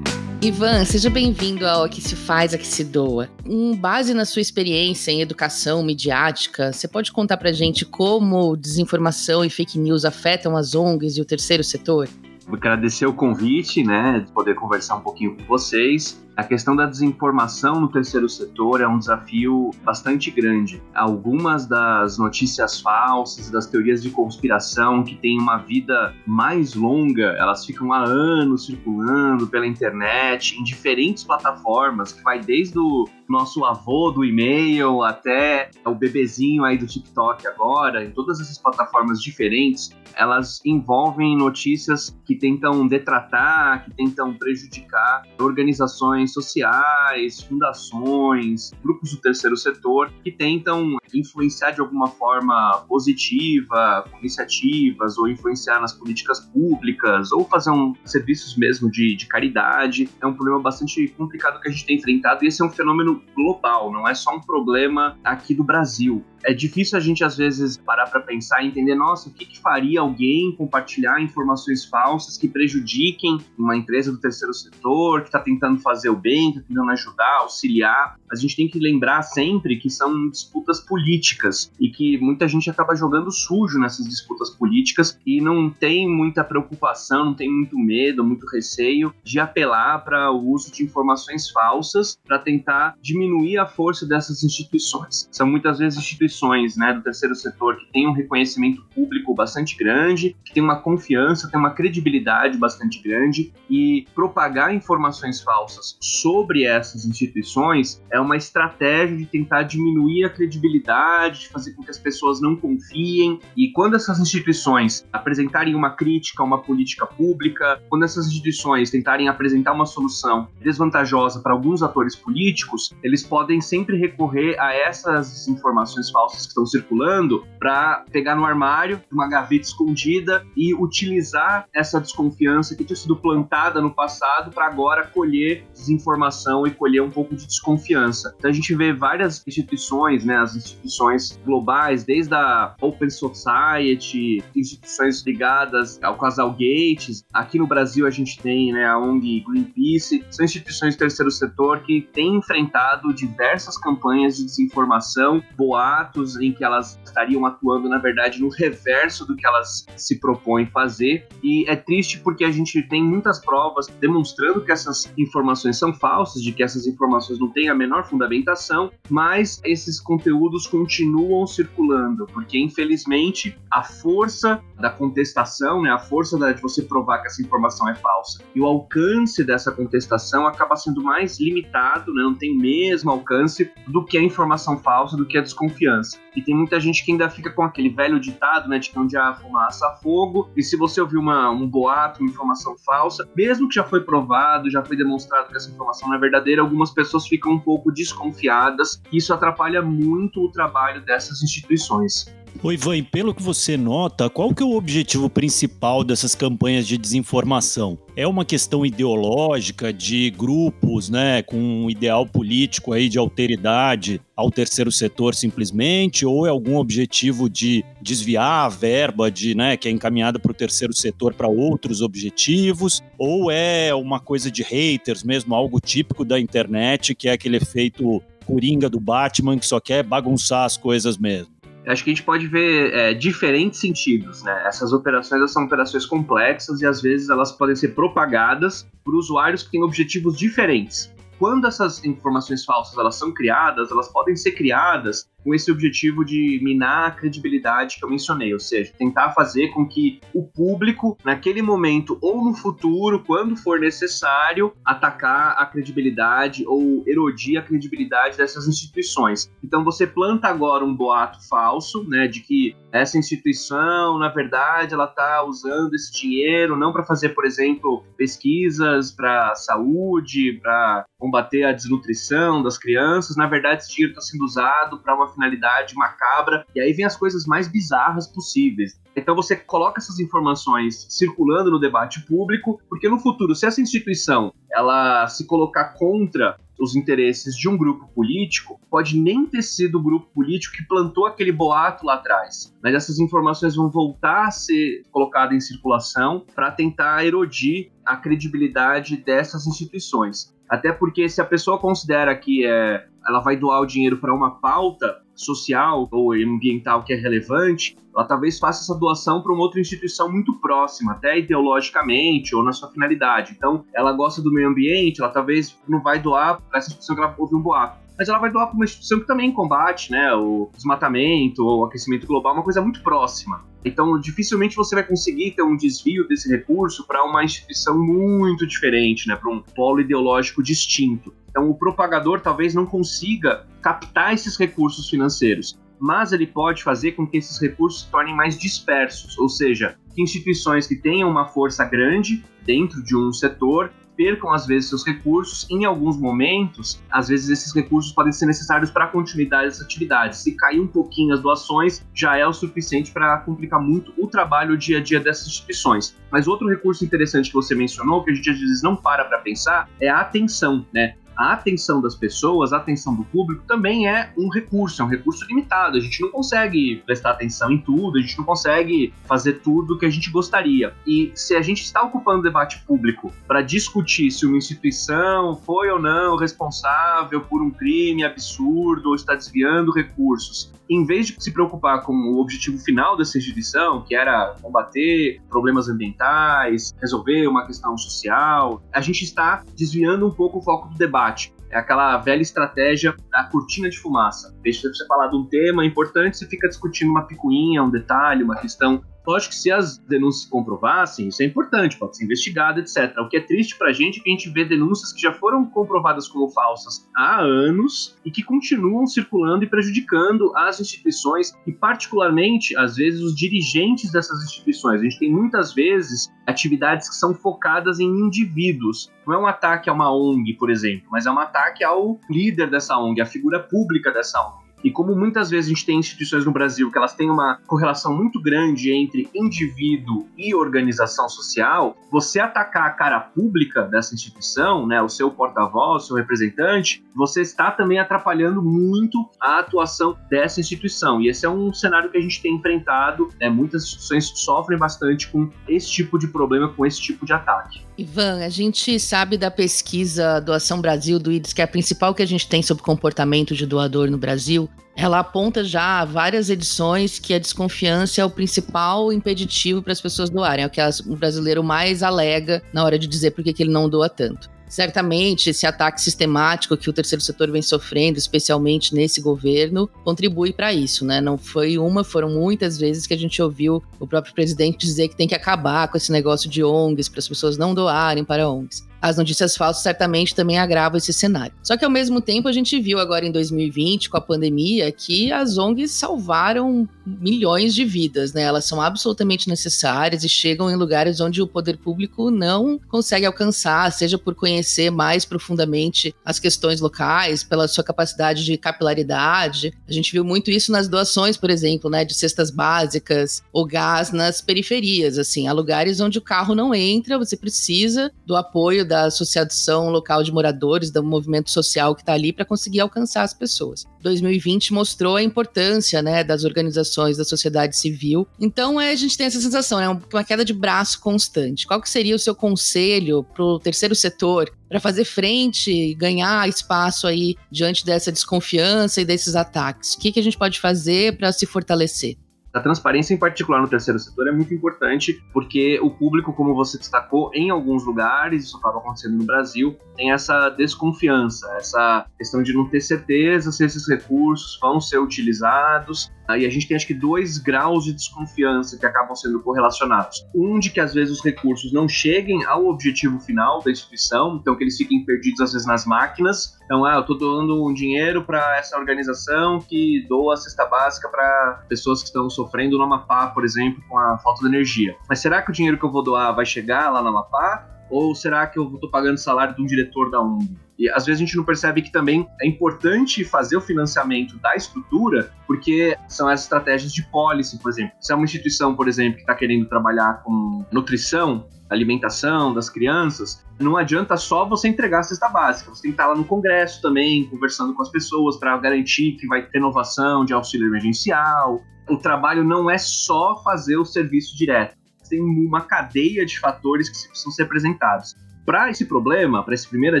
[0.40, 3.28] Ivan, seja bem-vindo ao Aqui Se Faz, Aqui Se Doa.
[3.44, 9.44] Com base na sua experiência em educação midiática, você pode contar pra gente como desinformação
[9.44, 12.08] e fake news afetam as ONGs e o terceiro setor?
[12.46, 16.16] Agradecer o convite, né, de poder conversar um pouquinho com vocês.
[16.38, 20.80] A questão da desinformação no terceiro setor é um desafio bastante grande.
[20.94, 27.66] Algumas das notícias falsas, das teorias de conspiração que têm uma vida mais longa, elas
[27.66, 34.10] ficam há anos circulando pela internet, em diferentes plataformas, que vai desde o nosso avô
[34.10, 40.60] do e-mail até o bebezinho aí do TikTok agora, em todas essas plataformas diferentes, elas
[40.64, 50.10] envolvem notícias que tentam detratar, que tentam prejudicar organizações sociais, fundações, grupos do terceiro setor
[50.22, 57.44] que tentam influenciar de alguma forma positiva, com iniciativas, ou influenciar nas políticas públicas, ou
[57.44, 60.08] fazer um serviços mesmo de, de caridade.
[60.20, 63.17] É um problema bastante complicado que a gente tem enfrentado e esse é um fenômeno
[63.34, 67.76] global, não é só um problema aqui do Brasil é difícil a gente às vezes
[67.76, 72.48] parar para pensar e entender, nossa, o que, que, faria alguém compartilhar informações falsas que
[72.48, 77.38] prejudiquem uma empresa do terceiro setor, que está tentando fazer o bem, está tentando ajudar,
[77.40, 78.16] auxiliar.
[78.30, 82.94] A gente tem que lembrar sempre que são disputas políticas e que muita gente acaba
[82.94, 88.46] jogando sujo nessas disputas políticas e não tem muita preocupação, não tem muito medo, muito
[88.46, 94.44] receio de apelar para o uso de informações falsas para tentar diminuir a força dessas
[94.44, 95.28] instituições.
[95.32, 99.76] São muitas vezes instituições instituições né, do terceiro setor que têm um reconhecimento público bastante
[99.76, 106.64] grande, que tem uma confiança, tem uma credibilidade bastante grande e propagar informações falsas sobre
[106.64, 111.98] essas instituições é uma estratégia de tentar diminuir a credibilidade, de fazer com que as
[111.98, 113.40] pessoas não confiem.
[113.56, 119.28] E quando essas instituições apresentarem uma crítica a uma política pública, quando essas instituições tentarem
[119.28, 126.10] apresentar uma solução desvantajosa para alguns atores políticos, eles podem sempre recorrer a essas informações
[126.18, 132.74] falsas que estão circulando para pegar no armário, uma gaveta escondida e utilizar essa desconfiança
[132.74, 137.46] que tinha sido plantada no passado para agora colher desinformação e colher um pouco de
[137.46, 138.34] desconfiança.
[138.36, 145.22] Então a gente vê várias instituições, né, as instituições globais, desde a Open Society, instituições
[145.24, 147.24] ligadas ao Casal Gates.
[147.32, 151.82] Aqui no Brasil a gente tem né, a ONG Greenpeace, são instituições do terceiro setor
[151.82, 156.07] que têm enfrentado diversas campanhas de desinformação, boatos
[156.40, 161.26] em que elas estariam atuando, na verdade, no reverso do que elas se propõem fazer.
[161.42, 166.42] E é triste porque a gente tem muitas provas demonstrando que essas informações são falsas,
[166.42, 172.58] de que essas informações não têm a menor fundamentação, mas esses conteúdos continuam circulando, porque
[172.58, 177.94] infelizmente a força da contestação, né, a força de você provar que essa informação é
[177.94, 183.10] falsa e o alcance dessa contestação acaba sendo mais limitado, né, não tem o mesmo
[183.10, 185.97] alcance do que a informação falsa, do que a desconfiança.
[186.36, 189.16] E tem muita gente que ainda fica com aquele velho ditado, né, de que onde
[189.16, 193.68] há fumaça há fogo, e se você ouvir uma, um boato, uma informação falsa, mesmo
[193.68, 197.26] que já foi provado, já foi demonstrado que essa informação não é verdadeira, algumas pessoas
[197.26, 202.26] ficam um pouco desconfiadas, e isso atrapalha muito o trabalho dessas instituições.
[202.60, 206.98] Oi, Ivan, pelo que você nota, qual que é o objetivo principal dessas campanhas de
[206.98, 207.96] desinformação?
[208.16, 214.50] É uma questão ideológica de grupos, né, com um ideal político aí de alteridade ao
[214.50, 219.92] terceiro setor simplesmente, ou é algum objetivo de desviar a verba de, né, que é
[219.92, 225.54] encaminhada para o terceiro setor para outros objetivos, ou é uma coisa de haters mesmo,
[225.54, 230.64] algo típico da internet, que é aquele efeito coringa do Batman que só quer bagunçar
[230.64, 231.57] as coisas mesmo?
[231.92, 234.62] Acho que a gente pode ver é, diferentes sentidos, né?
[234.66, 239.70] Essas operações são operações complexas e às vezes elas podem ser propagadas por usuários que
[239.70, 241.12] têm objetivos diferentes.
[241.38, 246.60] Quando essas informações falsas elas são criadas, elas podem ser criadas com esse objetivo de
[246.62, 251.62] minar a credibilidade que eu mencionei, ou seja, tentar fazer com que o público, naquele
[251.62, 258.66] momento ou no futuro, quando for necessário, atacar a credibilidade ou erodir a credibilidade dessas
[258.66, 259.50] instituições.
[259.62, 265.04] Então você planta agora um boato falso, né, de que essa instituição, na verdade, ela
[265.04, 271.72] está usando esse dinheiro não para fazer, por exemplo, pesquisas para saúde, para combater a
[271.72, 276.80] desnutrição das crianças, na verdade esse dinheiro está sendo usado para uma finalidade macabra, e
[276.80, 279.00] aí vem as coisas mais bizarras possíveis.
[279.16, 284.52] Então você coloca essas informações circulando no debate público, porque no futuro, se essa instituição
[284.72, 290.02] ela se colocar contra os interesses de um grupo político, pode nem ter sido o
[290.02, 292.72] grupo político que plantou aquele boato lá atrás.
[292.82, 299.16] Mas essas informações vão voltar a ser colocadas em circulação para tentar erodir a credibilidade
[299.16, 300.54] dessas instituições.
[300.68, 304.52] Até porque se a pessoa considera que é, ela vai doar o dinheiro para uma
[304.52, 309.80] pauta social ou ambiental que é relevante, ela talvez faça essa doação para uma outra
[309.80, 313.54] instituição muito próxima, até ideologicamente ou na sua finalidade.
[313.56, 317.22] Então, ela gosta do meio ambiente, ela talvez não vai doar para essa instituição que
[317.22, 320.34] ela ouviu um boato mas ela vai doar para uma instituição que também combate né,
[320.34, 323.64] o desmatamento ou o aquecimento global, uma coisa muito próxima.
[323.84, 329.28] Então, dificilmente você vai conseguir ter um desvio desse recurso para uma instituição muito diferente,
[329.28, 331.32] né, para um polo ideológico distinto.
[331.58, 337.26] Então, o propagador talvez não consiga captar esses recursos financeiros, mas ele pode fazer com
[337.26, 341.84] que esses recursos se tornem mais dispersos, ou seja, que instituições que tenham uma força
[341.84, 345.66] grande dentro de um setor percam às vezes seus recursos.
[345.68, 350.38] Em alguns momentos, às vezes esses recursos podem ser necessários para a continuidade dessas atividades.
[350.38, 354.74] Se cair um pouquinho as doações, já é o suficiente para complicar muito o trabalho
[354.74, 356.16] o dia a dia dessas instituições.
[356.30, 359.38] Mas outro recurso interessante que você mencionou, que a gente às vezes não para para
[359.38, 361.16] pensar, é a atenção, né?
[361.38, 365.46] A atenção das pessoas, a atenção do público também é um recurso, é um recurso
[365.46, 365.96] limitado.
[365.96, 370.04] A gente não consegue prestar atenção em tudo, a gente não consegue fazer tudo que
[370.04, 370.92] a gente gostaria.
[371.06, 375.88] E se a gente está ocupando o debate público para discutir se uma instituição foi
[375.90, 381.52] ou não responsável por um crime absurdo ou está desviando recursos, em vez de se
[381.52, 387.96] preocupar com o objetivo final dessa instituição, que era combater problemas ambientais, resolver uma questão
[387.98, 391.54] social, a gente está desviando um pouco o foco do debate debate.
[391.70, 394.54] É aquela velha estratégia da cortina de fumaça.
[394.62, 398.56] Deixa você falar de um tema importante, você fica discutindo uma picuinha, um detalhe, uma
[398.56, 403.14] questão Lógico que se as denúncias se comprovassem, isso é importante, pode ser investigado, etc.
[403.18, 405.66] O que é triste pra gente é que a gente vê denúncias que já foram
[405.66, 412.74] comprovadas como falsas há anos e que continuam circulando e prejudicando as instituições e, particularmente,
[412.78, 415.02] às vezes, os dirigentes dessas instituições.
[415.02, 419.12] A gente tem muitas vezes atividades que são focadas em indivíduos.
[419.26, 422.70] Não é um ataque a uma ONG, por exemplo, mas é um ataque ao líder
[422.70, 424.67] dessa ONG, à figura pública dessa ONG.
[424.82, 428.16] E como muitas vezes a gente tem instituições no Brasil que elas têm uma correlação
[428.16, 435.02] muito grande entre indivíduo e organização social, você atacar a cara pública dessa instituição, né,
[435.02, 441.20] o seu porta-voz, seu representante, você está também atrapalhando muito a atuação dessa instituição.
[441.20, 443.28] E esse é um cenário que a gente tem enfrentado.
[443.40, 447.82] Né, muitas instituições sofrem bastante com esse tipo de problema, com esse tipo de ataque.
[447.96, 452.22] Ivan, a gente sabe da pesquisa Doação Brasil do IDES, que é a principal que
[452.22, 454.68] a gente tem sobre comportamento de doador no Brasil.
[455.00, 460.28] Ela aponta já várias edições que a desconfiança é o principal impeditivo para as pessoas
[460.28, 463.70] doarem, é o que o brasileiro mais alega na hora de dizer por que ele
[463.70, 464.50] não doa tanto.
[464.68, 470.74] Certamente, esse ataque sistemático que o terceiro setor vem sofrendo, especialmente nesse governo, contribui para
[470.74, 471.20] isso, né?
[471.20, 475.16] Não foi uma, foram muitas vezes que a gente ouviu o próprio presidente dizer que
[475.16, 478.87] tem que acabar com esse negócio de ONGs, para as pessoas não doarem para ONGs.
[479.00, 481.54] As notícias falsas certamente também agravam esse cenário.
[481.62, 485.32] Só que ao mesmo tempo a gente viu agora em 2020 com a pandemia que
[485.32, 488.42] as ONGs salvaram milhões de vidas, né?
[488.42, 493.90] Elas são absolutamente necessárias e chegam em lugares onde o poder público não consegue alcançar,
[493.92, 499.72] seja por conhecer mais profundamente as questões locais, pela sua capacidade de capilaridade.
[499.88, 504.12] A gente viu muito isso nas doações, por exemplo, né, de cestas básicas ou gás
[504.12, 509.04] nas periferias, assim, há lugares onde o carro não entra, você precisa do apoio da
[509.04, 513.84] associação local de moradores, do movimento social que está ali para conseguir alcançar as pessoas.
[514.02, 518.26] 2020 mostrou a importância, né, das organizações da sociedade civil.
[518.40, 521.66] Então, é, a gente tem essa sensação, é uma queda de braço constante.
[521.66, 526.48] Qual que seria o seu conselho para o terceiro setor para fazer frente e ganhar
[526.48, 529.94] espaço aí diante dessa desconfiança e desses ataques?
[529.94, 532.16] O que, que a gente pode fazer para se fortalecer?
[532.52, 536.78] A transparência, em particular no terceiro setor, é muito importante porque o público, como você
[536.78, 542.54] destacou, em alguns lugares, isso acaba acontecendo no Brasil, tem essa desconfiança, essa questão de
[542.54, 546.10] não ter certeza se esses recursos vão ser utilizados.
[546.36, 550.26] E a gente tem, acho que, dois graus de desconfiança que acabam sendo correlacionados.
[550.34, 554.54] Um de que, às vezes, os recursos não cheguem ao objetivo final da instituição, então
[554.54, 556.58] que eles fiquem perdidos, às vezes, nas máquinas.
[556.64, 561.08] Então, ah, eu estou doando um dinheiro para essa organização que doa a cesta básica
[561.08, 564.94] para pessoas que estão sofrendo no Amapá, por exemplo, com a falta de energia.
[565.08, 567.77] Mas será que o dinheiro que eu vou doar vai chegar lá no Amapá?
[567.90, 570.56] Ou será que eu estou pagando salário de um diretor da ONG?
[570.78, 574.54] E às vezes a gente não percebe que também é importante fazer o financiamento da
[574.54, 577.92] estrutura, porque são as estratégias de policy, por exemplo.
[578.00, 583.44] Se é uma instituição, por exemplo, que está querendo trabalhar com nutrição, alimentação das crianças,
[583.58, 585.70] não adianta só você entregar a cesta básica.
[585.70, 589.26] Você tem que estar lá no Congresso também, conversando com as pessoas para garantir que
[589.26, 594.76] vai ter renovação de auxílio emergencial, o trabalho não é só fazer o serviço direto.
[595.08, 598.16] Tem uma cadeia de fatores que precisam ser apresentados.
[598.44, 600.00] Para esse problema, para essa primeira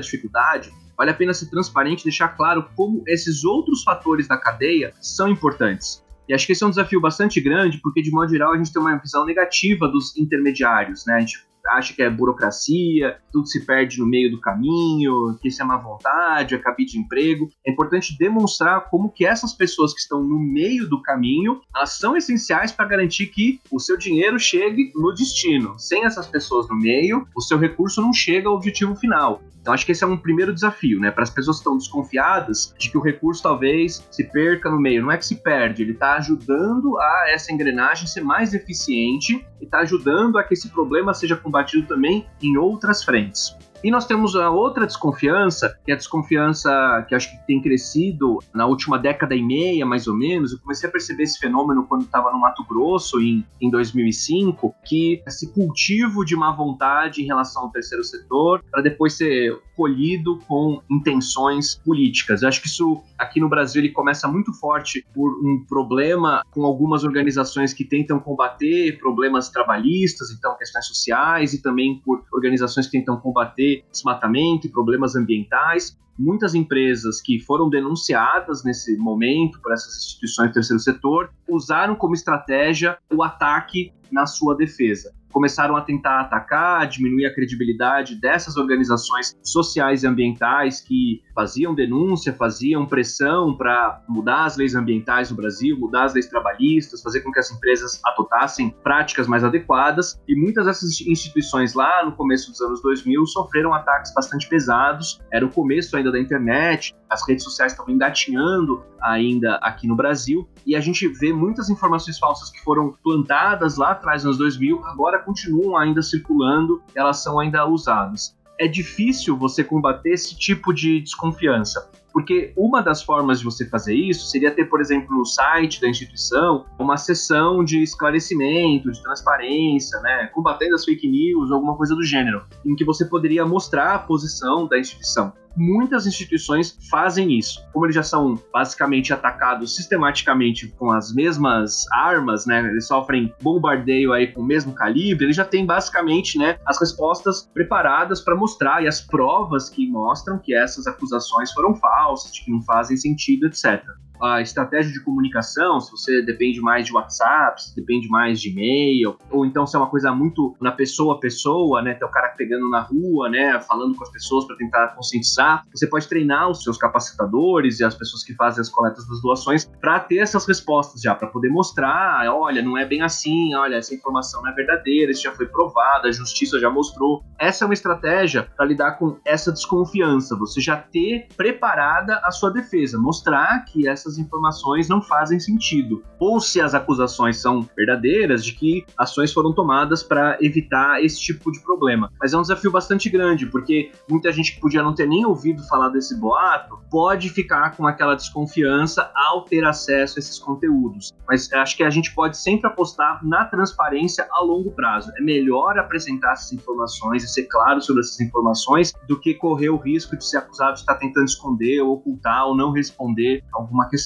[0.00, 4.92] dificuldade, vale a pena ser transparente e deixar claro como esses outros fatores da cadeia
[5.00, 6.04] são importantes.
[6.28, 8.72] E acho que esse é um desafio bastante grande, porque de modo geral a gente
[8.72, 11.14] tem uma visão negativa dos intermediários, né?
[11.14, 11.38] A gente
[11.68, 15.76] acha que é burocracia, tudo se perde no meio do caminho, que isso é má
[15.76, 17.48] vontade, é de emprego.
[17.66, 22.16] É importante demonstrar como que essas pessoas que estão no meio do caminho, elas são
[22.16, 25.78] essenciais para garantir que o seu dinheiro chegue no destino.
[25.78, 29.42] Sem essas pessoas no meio, o seu recurso não chega ao objetivo final.
[29.68, 31.10] Então acho que esse é um primeiro desafio, né?
[31.10, 35.02] Para as pessoas que estão desconfiadas de que o recurso talvez se perca no meio.
[35.02, 39.64] Não é que se perde, ele está ajudando a essa engrenagem ser mais eficiente e
[39.66, 43.54] está ajudando a que esse problema seja combatido também em outras frentes.
[43.82, 48.38] E nós temos a outra desconfiança, que é a desconfiança que acho que tem crescido
[48.52, 50.52] na última década e meia, mais ou menos.
[50.52, 55.22] Eu comecei a perceber esse fenômeno quando estava no Mato Grosso, em, em 2005, que
[55.26, 60.82] esse cultivo de má vontade em relação ao terceiro setor, para depois ser colhido com
[60.90, 62.42] intenções políticas.
[62.42, 66.64] Eu acho que isso aqui no Brasil ele começa muito forte por um problema com
[66.64, 72.98] algumas organizações que tentam combater problemas trabalhistas, então questões sociais, e também por organizações que
[72.98, 75.96] tentam combater desmatamento e problemas ambientais.
[76.18, 82.14] Muitas empresas que foram denunciadas nesse momento por essas instituições do terceiro setor usaram como
[82.14, 89.36] estratégia o ataque na sua defesa começaram a tentar atacar, diminuir a credibilidade dessas organizações
[89.42, 95.78] sociais e ambientais que faziam denúncia, faziam pressão para mudar as leis ambientais no Brasil,
[95.78, 100.20] mudar as leis trabalhistas, fazer com que as empresas adotassem práticas mais adequadas.
[100.26, 105.20] E muitas dessas instituições lá no começo dos anos 2000 sofreram ataques bastante pesados.
[105.32, 110.48] Era o começo ainda da internet, as redes sociais estavam engatinhando ainda aqui no Brasil,
[110.66, 115.17] e a gente vê muitas informações falsas que foram plantadas lá atrás, nos 2000, agora
[115.18, 118.36] continuam ainda circulando, elas são ainda usadas.
[118.58, 121.88] É difícil você combater esse tipo de desconfiança.
[122.12, 125.88] Porque uma das formas de você fazer isso seria ter, por exemplo, no site da
[125.88, 132.02] instituição uma sessão de esclarecimento, de transparência, né, combatendo as fake news, alguma coisa do
[132.02, 137.60] gênero, em que você poderia mostrar a posição da instituição muitas instituições fazem isso.
[137.72, 142.60] Como eles já são basicamente atacados sistematicamente com as mesmas armas, né?
[142.60, 147.48] Eles sofrem bombardeio aí com o mesmo calibre, eles já têm basicamente, né, as respostas
[147.52, 152.50] preparadas para mostrar e as provas que mostram que essas acusações foram falsas, de que
[152.50, 153.82] não fazem sentido, etc.
[154.22, 159.16] a estratégia de comunicação, se você depende mais de WhatsApp, se depende mais de e-mail,
[159.30, 161.94] ou então se é uma coisa muito na pessoa a pessoa, né?
[161.94, 163.60] Tem o cara pegando na rua, né?
[163.60, 165.64] Falando com as pessoas para tentar conscientizar.
[165.74, 169.70] Você pode treinar os seus capacitadores e as pessoas que fazem as coletas das doações
[169.80, 173.94] para ter essas respostas já, para poder mostrar, olha, não é bem assim, olha, essa
[173.94, 177.24] informação não é verdadeira, isso já foi provado, a justiça já mostrou.
[177.38, 182.50] Essa é uma estratégia para lidar com essa desconfiança, você já ter preparada a sua
[182.50, 186.02] defesa, mostrar que essas informações não fazem sentido.
[186.18, 191.52] Ou se as acusações são verdadeiras, de que ações foram tomadas para evitar esse tipo
[191.52, 192.10] de problema.
[192.20, 195.62] Mas é um desafio bastante grande, porque muita gente que podia não ter nem ouvido
[195.68, 201.12] falar desse boato pode ficar com aquela desconfiança ao ter acesso a esses conteúdos.
[201.28, 205.12] Mas acho que a gente pode sempre apostar na transparência a longo prazo.
[205.16, 209.76] É melhor apresentar essas informações e ser claro sobre essas informações do que correr o
[209.76, 213.97] risco de ser acusado de estar tentando esconder ocultar ou não responder alguma questão.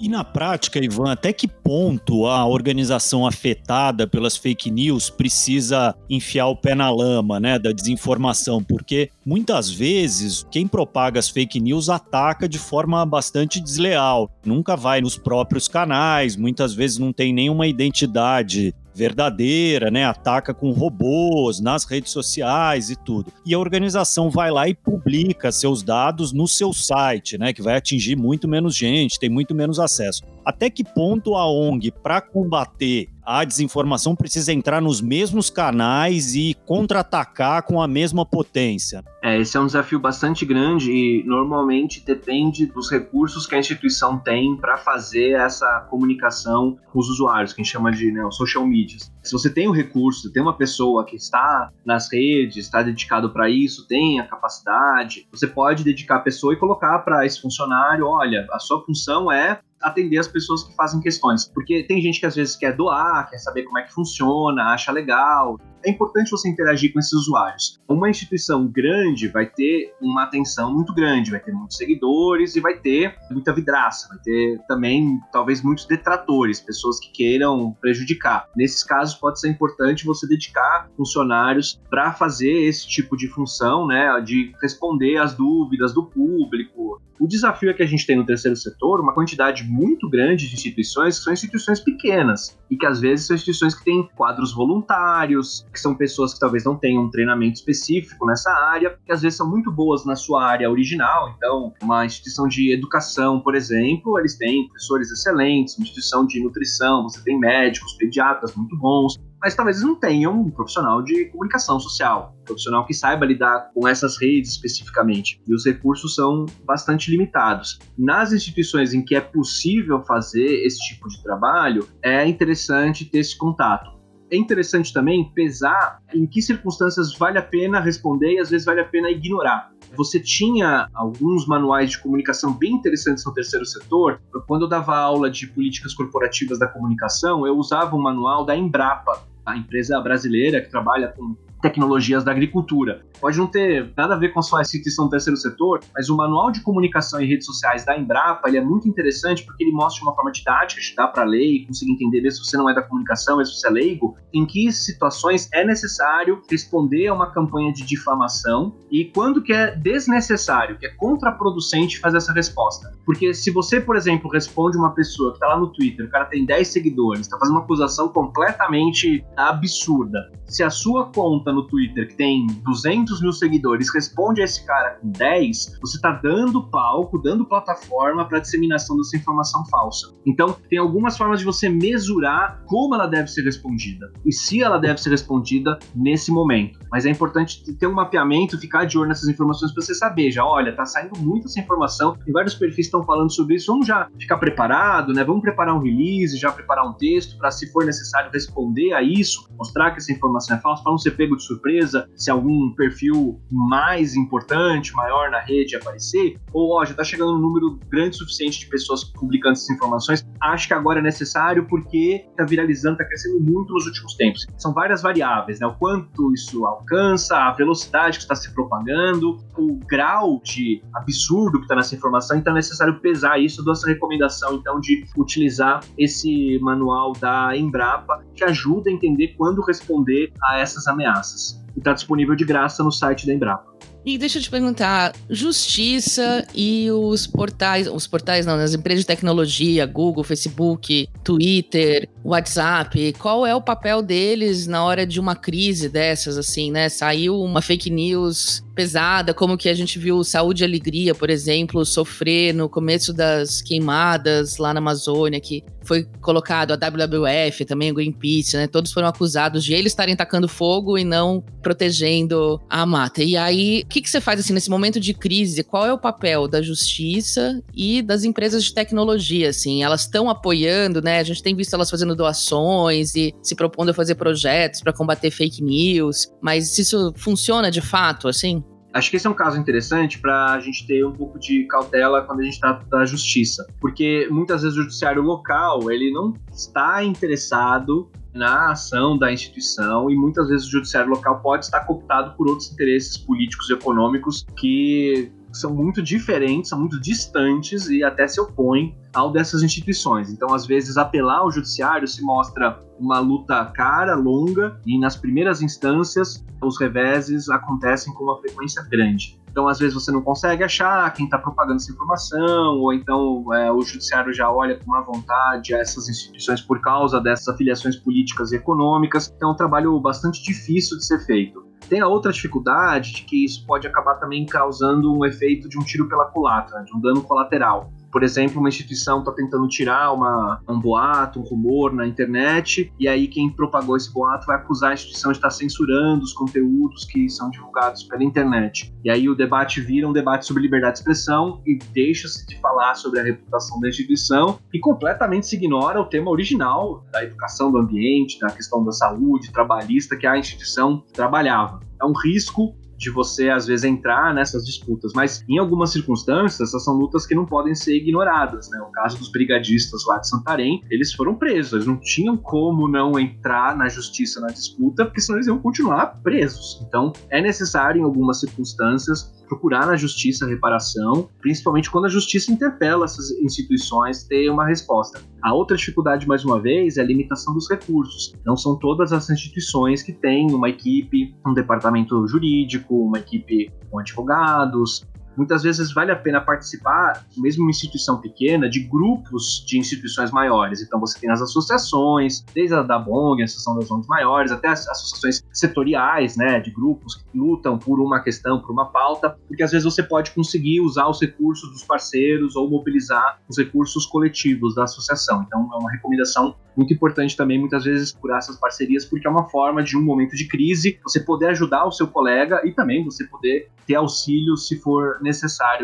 [0.00, 6.46] E na prática, Ivan, até que ponto a organização afetada pelas fake news precisa enfiar
[6.46, 8.64] o pé na lama, né, da desinformação?
[8.64, 14.30] Porque muitas vezes quem propaga as fake news ataca de forma bastante desleal.
[14.42, 20.04] Nunca vai nos próprios canais, muitas vezes não tem nenhuma identidade verdadeira, né?
[20.04, 23.32] Ataca com robôs nas redes sociais e tudo.
[23.46, 27.54] E a organização vai lá e publica seus dados no seu site, né?
[27.54, 30.22] Que vai atingir muito menos gente, tem muito menos acesso.
[30.44, 36.56] Até que ponto a ONG, para combater a desinformação, precisa entrar nos mesmos canais e
[36.66, 39.04] contra-atacar com a mesma potência?
[39.22, 44.18] É, esse é um desafio bastante grande e normalmente depende dos recursos que a instituição
[44.18, 48.66] tem para fazer essa comunicação com os usuários, que a gente chama de né, social
[48.66, 48.98] media.
[49.22, 53.50] Se você tem o recurso, tem uma pessoa que está nas redes, está dedicado para
[53.50, 58.46] isso, tem a capacidade, você pode dedicar a pessoa e colocar para esse funcionário, olha,
[58.50, 61.46] a sua função é atender as pessoas que fazem questões.
[61.46, 64.92] Porque tem gente que às vezes quer doar, quer saber como é que funciona, acha
[64.92, 65.58] legal.
[65.84, 67.80] É importante você interagir com esses usuários.
[67.88, 72.78] Uma instituição grande vai ter uma atenção muito grande, vai ter muitos seguidores e vai
[72.78, 78.48] ter muita vidraça, vai ter também talvez muitos detratores, pessoas que queiram prejudicar.
[78.56, 84.20] Nesses casos pode ser importante você dedicar funcionários para fazer esse tipo de função, né,
[84.20, 88.56] de responder às dúvidas do público, o desafio é que a gente tem no terceiro
[88.56, 93.26] setor uma quantidade muito grande de instituições que são instituições pequenas e que às vezes
[93.26, 97.58] são instituições que têm quadros voluntários, que são pessoas que talvez não tenham um treinamento
[97.58, 101.34] específico nessa área, que às vezes são muito boas na sua área original.
[101.36, 107.02] Então, uma instituição de educação, por exemplo, eles têm professores excelentes, uma instituição de nutrição,
[107.02, 112.36] você tem médicos, pediatras muito bons mas talvez não tenham um profissional de comunicação social,
[112.42, 115.40] um profissional que saiba lidar com essas redes especificamente.
[115.46, 117.78] E os recursos são bastante limitados.
[117.98, 123.36] Nas instituições em que é possível fazer esse tipo de trabalho, é interessante ter esse
[123.36, 124.00] contato.
[124.30, 128.80] É interessante também pesar em que circunstâncias vale a pena responder e às vezes vale
[128.80, 129.72] a pena ignorar.
[129.96, 134.20] Você tinha alguns manuais de comunicação bem interessantes no terceiro setor.
[134.46, 139.20] Quando eu dava aula de políticas corporativas da comunicação, eu usava o manual da Embrapa,
[139.44, 143.02] a empresa brasileira que trabalha com tecnologias da agricultura.
[143.20, 146.16] Pode não ter nada a ver com a sua instituição do terceiro setor, mas o
[146.16, 150.00] manual de comunicação em redes sociais da Embrapa ele é muito interessante porque ele mostra
[150.00, 152.68] de uma forma didática, te dá para ler e conseguir entender, mesmo se você não
[152.68, 157.14] é da comunicação, mesmo se você é leigo, em que situações é necessário responder a
[157.14, 162.92] uma campanha de difamação e quando que é desnecessário, que é contraproducente fazer essa resposta.
[163.04, 166.24] Porque se você, por exemplo, responde uma pessoa que está lá no Twitter, o cara
[166.26, 172.08] tem 10 seguidores, está fazendo uma acusação completamente absurda, se a sua conta no Twitter
[172.08, 177.18] que tem 200 mil seguidores responde a esse cara com 10, você está dando palco,
[177.18, 180.12] dando plataforma para disseminação dessa informação falsa.
[180.26, 184.78] Então, tem algumas formas de você mesurar como ela deve ser respondida e se ela
[184.78, 186.78] deve ser respondida nesse momento.
[186.90, 190.44] Mas é importante ter um mapeamento, ficar de olho nessas informações para você saber, já,
[190.44, 194.08] olha, tá saindo muita essa informação, e vários perfis estão falando sobre isso, vamos já
[194.18, 195.22] ficar preparado, né?
[195.22, 199.48] Vamos preparar um release, já preparar um texto para, se for necessário, responder a isso,
[199.56, 203.40] mostrar que essa informação é falsa, para não ser pego de surpresa se algum perfil
[203.50, 208.60] mais importante, maior na rede aparecer, ou ó, já está chegando um número grande suficiente
[208.60, 213.40] de pessoas publicando essas informações, acho que agora é necessário porque está viralizando, está crescendo
[213.40, 214.46] muito nos últimos tempos.
[214.58, 215.66] São várias variáveis, né?
[215.66, 221.64] O quanto isso alcança, a velocidade que está se propagando, o grau de absurdo que
[221.64, 223.62] está nessa informação, então é necessário pesar isso.
[223.62, 229.62] Dou essa recomendação, então, de utilizar esse manual da Embrapa que ajuda a entender quando
[229.62, 231.60] responder a essas ameaças.
[231.74, 233.70] E está disponível de graça no site da Embrapa.
[234.04, 239.06] E deixa eu te perguntar, justiça e os portais, os portais não, as empresas de
[239.06, 245.86] tecnologia, Google, Facebook, Twitter, WhatsApp, qual é o papel deles na hora de uma crise
[245.88, 246.88] dessas, assim, né?
[246.88, 251.84] Saiu uma fake news pesada, como que a gente viu Saúde e Alegria, por exemplo,
[251.84, 257.94] sofrer no começo das queimadas lá na Amazônia, que foi colocado a WWF, também o
[257.94, 258.66] Greenpeace, né?
[258.66, 263.22] Todos foram acusados de eles estarem tacando fogo e não protegendo a mata.
[263.22, 265.64] E aí, o que, que você faz assim nesse momento de crise?
[265.64, 269.48] Qual é o papel da justiça e das empresas de tecnologia?
[269.48, 271.18] Assim, elas estão apoiando, né?
[271.18, 275.30] A gente tem visto elas fazendo doações e se propondo a fazer projetos para combater
[275.30, 278.62] fake news, mas isso funciona de fato, assim?
[278.92, 282.22] Acho que esse é um caso interessante para a gente ter um pouco de cautela
[282.22, 287.02] quando a gente está da justiça, porque muitas vezes o judiciário local ele não está
[287.04, 292.48] interessado na ação da instituição e muitas vezes o judiciário local pode estar cooptado por
[292.48, 298.40] outros interesses políticos e econômicos que são muito diferentes, são muito distantes e até se
[298.40, 300.30] opõem ao dessas instituições.
[300.30, 305.62] Então, às vezes, apelar ao judiciário se mostra uma luta cara, longa, e nas primeiras
[305.62, 309.40] instâncias, os reveses acontecem com uma frequência grande.
[309.50, 313.72] Então, às vezes, você não consegue achar quem está propagando essa informação, ou então é,
[313.72, 318.56] o judiciário já olha com má vontade essas instituições por causa dessas afiliações políticas e
[318.56, 319.32] econômicas.
[319.34, 321.64] Então, é um trabalho bastante difícil de ser feito.
[321.88, 325.82] Tem a outra dificuldade de que isso pode acabar também causando um efeito de um
[325.82, 330.60] tiro pela culatra, de um dano colateral por exemplo, uma instituição está tentando tirar uma,
[330.68, 334.94] um boato, um rumor na internet, e aí quem propagou esse boato vai acusar a
[334.94, 338.92] instituição de estar censurando os conteúdos que são divulgados pela internet.
[339.04, 342.94] E aí o debate vira um debate sobre liberdade de expressão e deixa-se de falar
[342.94, 347.78] sobre a reputação da instituição e completamente se ignora o tema original da educação do
[347.78, 351.80] ambiente, da questão da saúde trabalhista que a instituição trabalhava.
[352.00, 355.12] É um risco de você, às vezes, entrar nessas disputas.
[355.14, 358.78] Mas, em algumas circunstâncias, essas são lutas que não podem ser ignoradas, né?
[358.82, 363.18] O caso dos brigadistas lá de Santarém, eles foram presos, eles não tinham como não
[363.18, 366.84] entrar na justiça na disputa, porque senão eles iam continuar presos.
[366.86, 373.04] Então, é necessário, em algumas circunstâncias, procurar na justiça reparação, principalmente quando a justiça interpela
[373.04, 375.20] essas instituições ter uma resposta.
[375.42, 378.32] A outra dificuldade, mais uma vez, é a limitação dos recursos.
[378.46, 383.98] Não são todas as instituições que têm uma equipe, um departamento jurídico, uma equipe com
[383.98, 385.04] advogados,
[385.40, 390.82] muitas vezes vale a pena participar, mesmo uma instituição pequena, de grupos de instituições maiores.
[390.82, 394.68] Então você tem as associações, desde a da BONG, a Associação das ONGs Maiores, até
[394.68, 399.62] as associações setoriais, né, de grupos que lutam por uma questão, por uma pauta, porque
[399.62, 404.74] às vezes você pode conseguir usar os recursos dos parceiros ou mobilizar os recursos coletivos
[404.74, 405.42] da associação.
[405.46, 409.48] Então é uma recomendação muito importante também, muitas vezes, por essas parcerias, porque é uma
[409.48, 413.24] forma de um momento de crise, você poder ajudar o seu colega e também você
[413.24, 415.29] poder ter auxílio se for necessário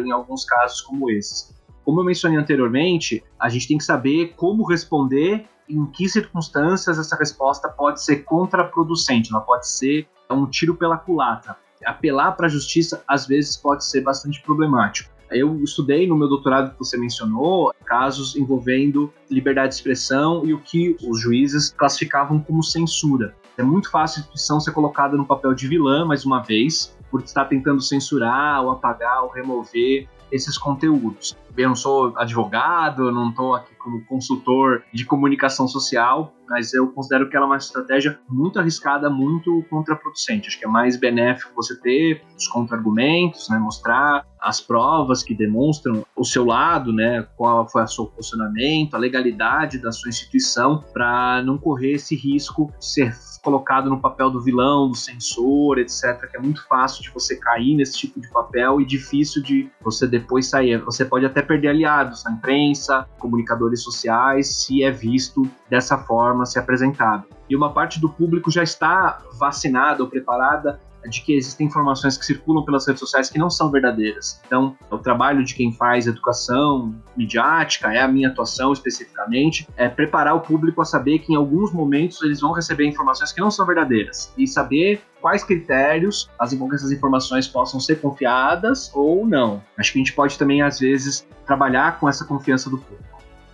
[0.04, 1.54] em alguns casos como esses.
[1.84, 7.16] Como eu mencionei anteriormente, a gente tem que saber como responder em que circunstâncias essa
[7.16, 11.56] resposta pode ser contraproducente, ela pode ser um tiro pela culatra.
[11.84, 15.14] Apelar para a justiça às vezes pode ser bastante problemático.
[15.30, 20.60] Eu estudei no meu doutorado que você mencionou casos envolvendo liberdade de expressão e o
[20.60, 23.34] que os juízes classificavam como censura.
[23.58, 27.24] É muito fácil a instituição ser colocada no papel de vilã, mais uma vez, por
[27.24, 31.34] estar tentando censurar ou apagar ou remover esses conteúdos.
[31.56, 37.30] Eu não sou advogado, não estou aqui como consultor de comunicação social, mas eu considero
[37.30, 40.48] que ela é uma estratégia muito arriscada, muito contraproducente.
[40.48, 46.06] Acho que é mais benéfico você ter os contra-argumentos, né, mostrar as provas que demonstram
[46.14, 51.42] o seu lado, né, qual foi o seu posicionamento, a legalidade da sua instituição, para
[51.42, 56.36] não correr esse risco de ser colocado no papel do vilão, do censor, etc., que
[56.36, 60.46] é muito fácil de você cair nesse tipo de papel e difícil de você depois
[60.46, 60.78] sair.
[60.84, 66.58] Você pode até perder aliados na imprensa, comunicadores sociais, se é visto dessa forma, se
[66.58, 67.24] apresentado.
[67.48, 72.24] E uma parte do público já está vacinada ou preparada de que existem informações que
[72.24, 74.40] circulam pelas redes sociais que não são verdadeiras.
[74.46, 80.34] Então, o trabalho de quem faz educação midiática, é a minha atuação especificamente, é preparar
[80.34, 83.66] o público a saber que em alguns momentos eles vão receber informações que não são
[83.66, 89.62] verdadeiras e saber quais critérios as essas informações possam ser confiadas ou não.
[89.78, 93.05] Acho que a gente pode também, às vezes, trabalhar com essa confiança do público.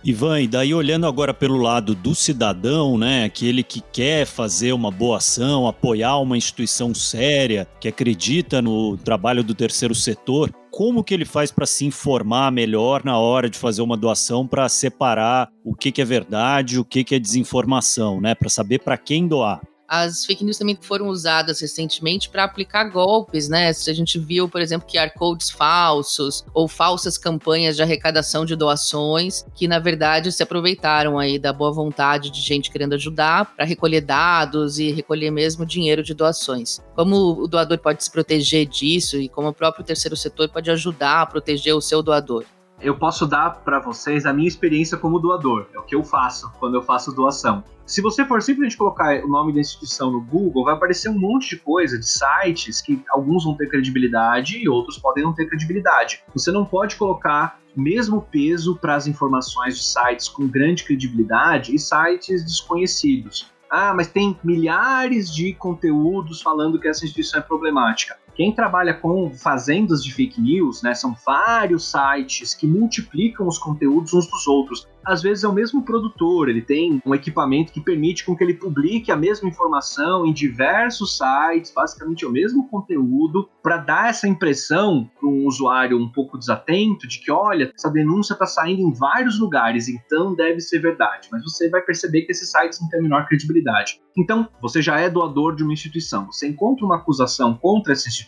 [0.05, 4.91] Ivan, e daí olhando agora pelo lado do cidadão, né, aquele que quer fazer uma
[4.91, 11.13] boa ação, apoiar uma instituição séria, que acredita no trabalho do terceiro setor, como que
[11.13, 15.73] ele faz para se informar melhor na hora de fazer uma doação para separar o
[15.73, 19.61] que, que é verdade, o que, que é desinformação, né, para saber para quem doar?
[19.95, 23.67] As fake news também foram usadas recentemente para aplicar golpes, né?
[23.67, 29.45] A gente viu, por exemplo, QR codes falsos ou falsas campanhas de arrecadação de doações,
[29.53, 34.01] que na verdade se aproveitaram aí da boa vontade de gente querendo ajudar para recolher
[34.01, 36.81] dados e recolher mesmo dinheiro de doações.
[36.95, 41.21] Como o doador pode se proteger disso e como o próprio terceiro setor pode ajudar
[41.21, 42.45] a proteger o seu doador?
[42.83, 45.67] Eu posso dar para vocês a minha experiência como doador.
[45.73, 47.63] É o que eu faço quando eu faço doação.
[47.85, 51.51] Se você for simplesmente colocar o nome da instituição no Google, vai aparecer um monte
[51.51, 56.23] de coisa, de sites que alguns vão ter credibilidade e outros podem não ter credibilidade.
[56.33, 61.79] Você não pode colocar mesmo peso para as informações de sites com grande credibilidade e
[61.79, 63.51] sites desconhecidos.
[63.69, 68.17] Ah, mas tem milhares de conteúdos falando que essa instituição é problemática.
[68.35, 74.13] Quem trabalha com fazendas de fake news, né, são vários sites que multiplicam os conteúdos
[74.13, 78.25] uns dos outros às vezes é o mesmo produtor, ele tem um equipamento que permite
[78.25, 83.49] com que ele publique a mesma informação em diversos sites, basicamente é o mesmo conteúdo,
[83.61, 88.33] para dar essa impressão para um usuário um pouco desatento de que, olha, essa denúncia
[88.33, 91.27] está saindo em vários lugares, então deve ser verdade.
[91.31, 94.01] Mas você vai perceber que esses sites não têm a menor credibilidade.
[94.17, 98.22] Então, você já é doador de uma instituição, você encontra uma acusação contra essa instituição,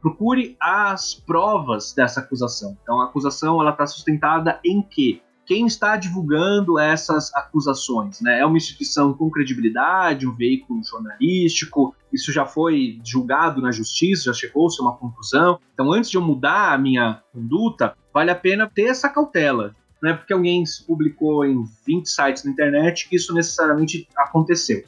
[0.00, 2.76] procure as provas dessa acusação.
[2.82, 5.20] Então, a acusação ela está sustentada em quê?
[5.46, 8.20] quem está divulgando essas acusações.
[8.20, 8.40] Né?
[8.40, 14.32] É uma instituição com credibilidade, um veículo jornalístico, isso já foi julgado na justiça, já
[14.32, 15.58] chegou-se a uma conclusão.
[15.72, 19.74] Então, antes de eu mudar a minha conduta, vale a pena ter essa cautela.
[20.02, 24.84] Não é porque alguém publicou em 20 sites na internet que isso necessariamente aconteceu.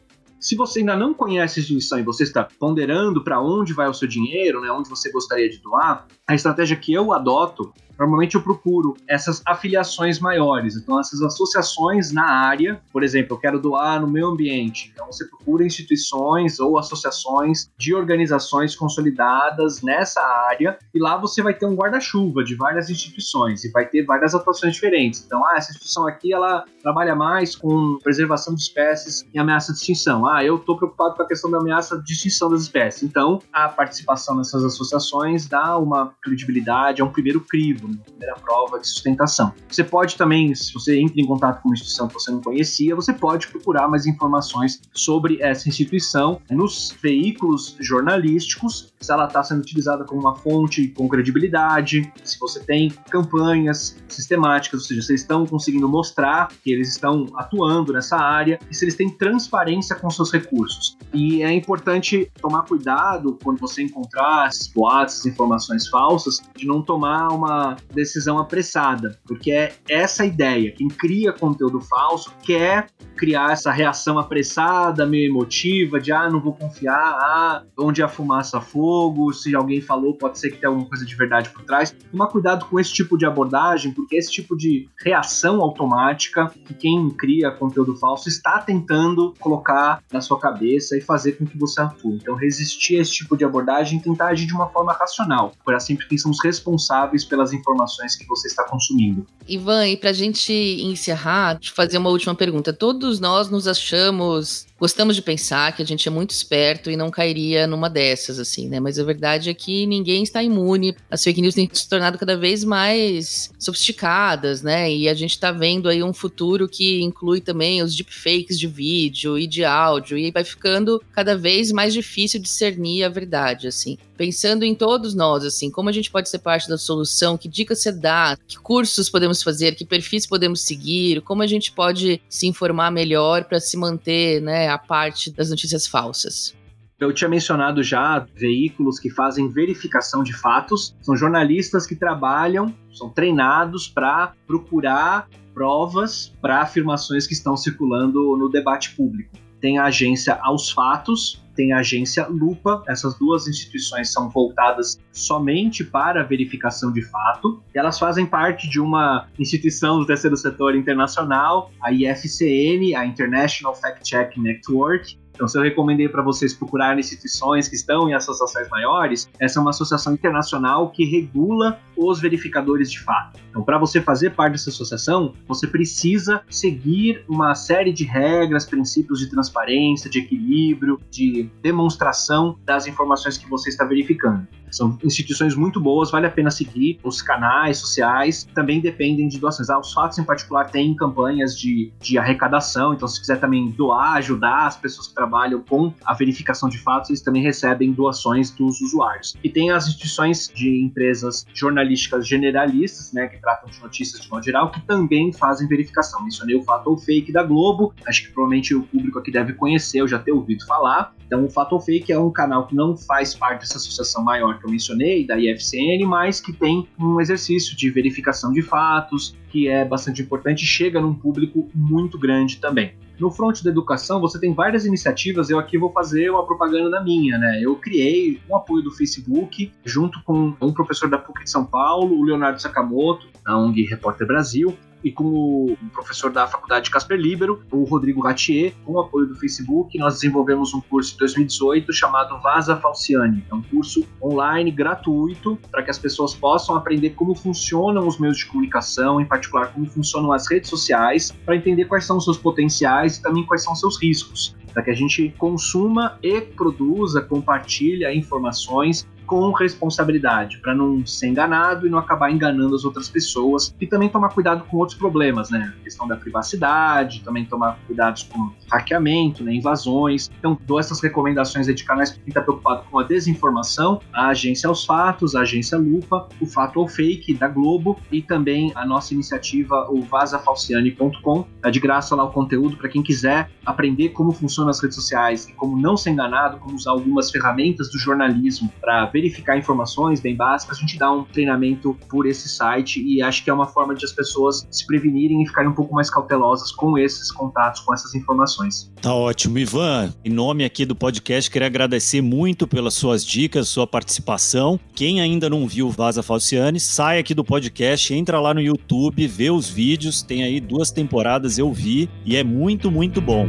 [0.46, 3.92] Se você ainda não conhece a instituição e você está ponderando para onde vai o
[3.92, 8.42] seu dinheiro, né, onde você gostaria de doar, a estratégia que eu adoto normalmente eu
[8.42, 14.06] procuro essas afiliações maiores, então essas associações na área, por exemplo, eu quero doar no
[14.06, 21.16] meio ambiente, então você procura instituições ou associações de organizações consolidadas nessa área e lá
[21.16, 25.24] você vai ter um guarda-chuva de várias instituições e vai ter várias atuações diferentes.
[25.24, 29.78] Então, ah, essa instituição aqui ela trabalha mais com preservação de espécies em ameaça de
[29.78, 30.26] extinção.
[30.26, 33.02] Ah, eu estou preocupado com a questão da ameaça de extinção das espécies.
[33.02, 38.78] Então, a participação nessas associações dá uma credibilidade, é um primeiro crivo uma primeira prova
[38.78, 39.52] de sustentação.
[39.68, 42.94] Você pode também, se você entra em contato com uma instituição que você não conhecia,
[42.94, 49.60] você pode procurar mais informações sobre essa instituição nos veículos jornalísticos, se ela está sendo
[49.60, 55.20] utilizada como uma fonte com credibilidade, se você tem campanhas sistemáticas, ou seja, se eles
[55.22, 60.10] estão conseguindo mostrar que eles estão atuando nessa área e se eles têm transparência com
[60.10, 60.96] seus recursos.
[61.12, 66.15] E é importante tomar cuidado quando você encontrar boatos, informações falsas,
[66.56, 70.72] de não tomar uma decisão apressada, porque é essa ideia.
[70.72, 72.86] Quem cria conteúdo falso quer
[73.16, 78.60] criar essa reação apressada, meio emotiva, de ah, não vou confiar, ah, onde a fumaça
[78.60, 81.94] fogo, se alguém falou, pode ser que tenha alguma coisa de verdade por trás.
[82.10, 87.10] Tomar cuidado com esse tipo de abordagem, porque esse tipo de reação automática que quem
[87.10, 92.16] cria conteúdo falso está tentando colocar na sua cabeça e fazer com que você atue.
[92.16, 95.80] Então, resistir a esse tipo de abordagem e tentar agir de uma forma racional, para
[95.80, 99.26] sempre quem são os responsáveis pelas informações que você está consumindo.
[99.48, 102.72] Ivan, e para a gente encerrar, te fazer uma última pergunta.
[102.72, 107.10] Todos nós nos achamos gostamos de pensar que a gente é muito esperto e não
[107.10, 108.78] cairia numa dessas, assim, né?
[108.78, 110.94] Mas a verdade é que ninguém está imune.
[111.10, 114.92] As fake news têm se tornado cada vez mais sofisticadas, né?
[114.92, 119.38] E a gente está vendo aí um futuro que inclui também os deepfakes de vídeo
[119.38, 123.96] e de áudio, e vai ficando cada vez mais difícil discernir a verdade, assim.
[124.16, 127.82] Pensando em todos nós, assim, como a gente pode ser parte da solução, que dicas
[127.82, 132.46] você dá, que cursos podemos fazer, que perfis podemos seguir, como a gente pode se
[132.46, 134.65] informar melhor para se manter, né?
[134.68, 136.54] A parte das notícias falsas.
[136.98, 143.10] Eu tinha mencionado já veículos que fazem verificação de fatos, são jornalistas que trabalham, são
[143.10, 149.36] treinados para procurar provas para afirmações que estão circulando no debate público.
[149.60, 152.84] Tem a agência Aos Fatos, tem a agência Lupa.
[152.86, 157.62] Essas duas instituições são voltadas somente para a verificação de fato.
[157.74, 164.04] Elas fazem parte de uma instituição do terceiro setor internacional, a IFCN, a International Fact
[164.04, 169.28] Check Network, então, se eu recomendei para vocês procurarem instituições que estão em associações maiores,
[169.38, 173.38] essa é uma associação internacional que regula os verificadores de fato.
[173.50, 179.18] Então, para você fazer parte dessa associação, você precisa seguir uma série de regras, princípios
[179.18, 184.48] de transparência, de equilíbrio, de demonstração das informações que você está verificando.
[184.70, 186.98] São instituições muito boas, vale a pena seguir.
[187.02, 189.70] Os canais sociais também dependem de doações.
[189.70, 194.14] Ah, os fatos, em particular, têm campanhas de, de arrecadação, então se quiser também doar,
[194.16, 198.80] ajudar as pessoas que trabalham com a verificação de fatos, eles também recebem doações dos
[198.80, 199.36] usuários.
[199.42, 204.44] E tem as instituições de empresas jornalísticas generalistas, né, que tratam de notícias de modo
[204.44, 206.22] geral, que também fazem verificação.
[206.22, 210.00] Mencionei o fato ou fake da Globo, acho que provavelmente o público aqui deve conhecer,
[210.00, 211.14] eu já ter ouvido falar.
[211.26, 214.55] Então, o Fato ou Fake é um canal que não faz parte dessa associação maior
[214.58, 219.68] que eu mencionei, da IFCN, mas que tem um exercício de verificação de fatos, que
[219.68, 222.94] é bastante importante e chega num público muito grande também.
[223.18, 225.48] No front da educação, você tem várias iniciativas.
[225.48, 227.60] Eu aqui vou fazer uma propaganda da minha, né?
[227.62, 232.14] Eu criei um apoio do Facebook, junto com um professor da PUC de São Paulo,
[232.14, 237.62] o Leonardo Sakamoto, da ONG Repórter Brasil, e com o professor da Faculdade Casper Libero,
[237.70, 242.40] o Rodrigo Ratier, com o apoio do Facebook, nós desenvolvemos um curso em 2018 chamado
[242.40, 243.44] Vaza Falciane.
[243.50, 248.38] É um curso online gratuito para que as pessoas possam aprender como funcionam os meios
[248.38, 252.38] de comunicação, em particular como funcionam as redes sociais, para entender quais são os seus
[252.38, 257.20] potenciais e também quais são os seus riscos, para que a gente consuma e produza,
[257.20, 263.74] compartilhe informações com responsabilidade, para não ser enganado e não acabar enganando as outras pessoas.
[263.80, 265.74] E também tomar cuidado com outros problemas, né?
[265.78, 269.54] A questão da privacidade, também tomar cuidados com hackeamento, né?
[269.54, 270.30] invasões.
[270.38, 274.68] Então, dou essas recomendações de canais para quem está preocupado com a desinformação, a Agência
[274.68, 279.12] aos Fatos, a Agência Lupa, o Fato ou Fake da Globo e também a nossa
[279.12, 281.46] iniciativa, o vazafalciane.com.
[281.60, 285.48] Tá de graça lá o conteúdo para quem quiser aprender como funcionam as redes sociais
[285.48, 290.36] e como não ser enganado, como usar algumas ferramentas do jornalismo para verificar informações bem
[290.36, 293.94] básicas, a gente dá um treinamento por esse site e acho que é uma forma
[293.94, 297.94] de as pessoas se prevenirem e ficarem um pouco mais cautelosas com esses contatos, com
[297.94, 298.92] essas informações.
[299.00, 299.58] Tá ótimo.
[299.58, 304.78] Ivan, em nome aqui do podcast, queria agradecer muito pelas suas dicas, sua participação.
[304.94, 309.50] Quem ainda não viu Vaza Falciane, sai aqui do podcast, entra lá no YouTube, vê
[309.50, 313.46] os vídeos, tem aí duas temporadas, eu vi, e é muito, muito bom.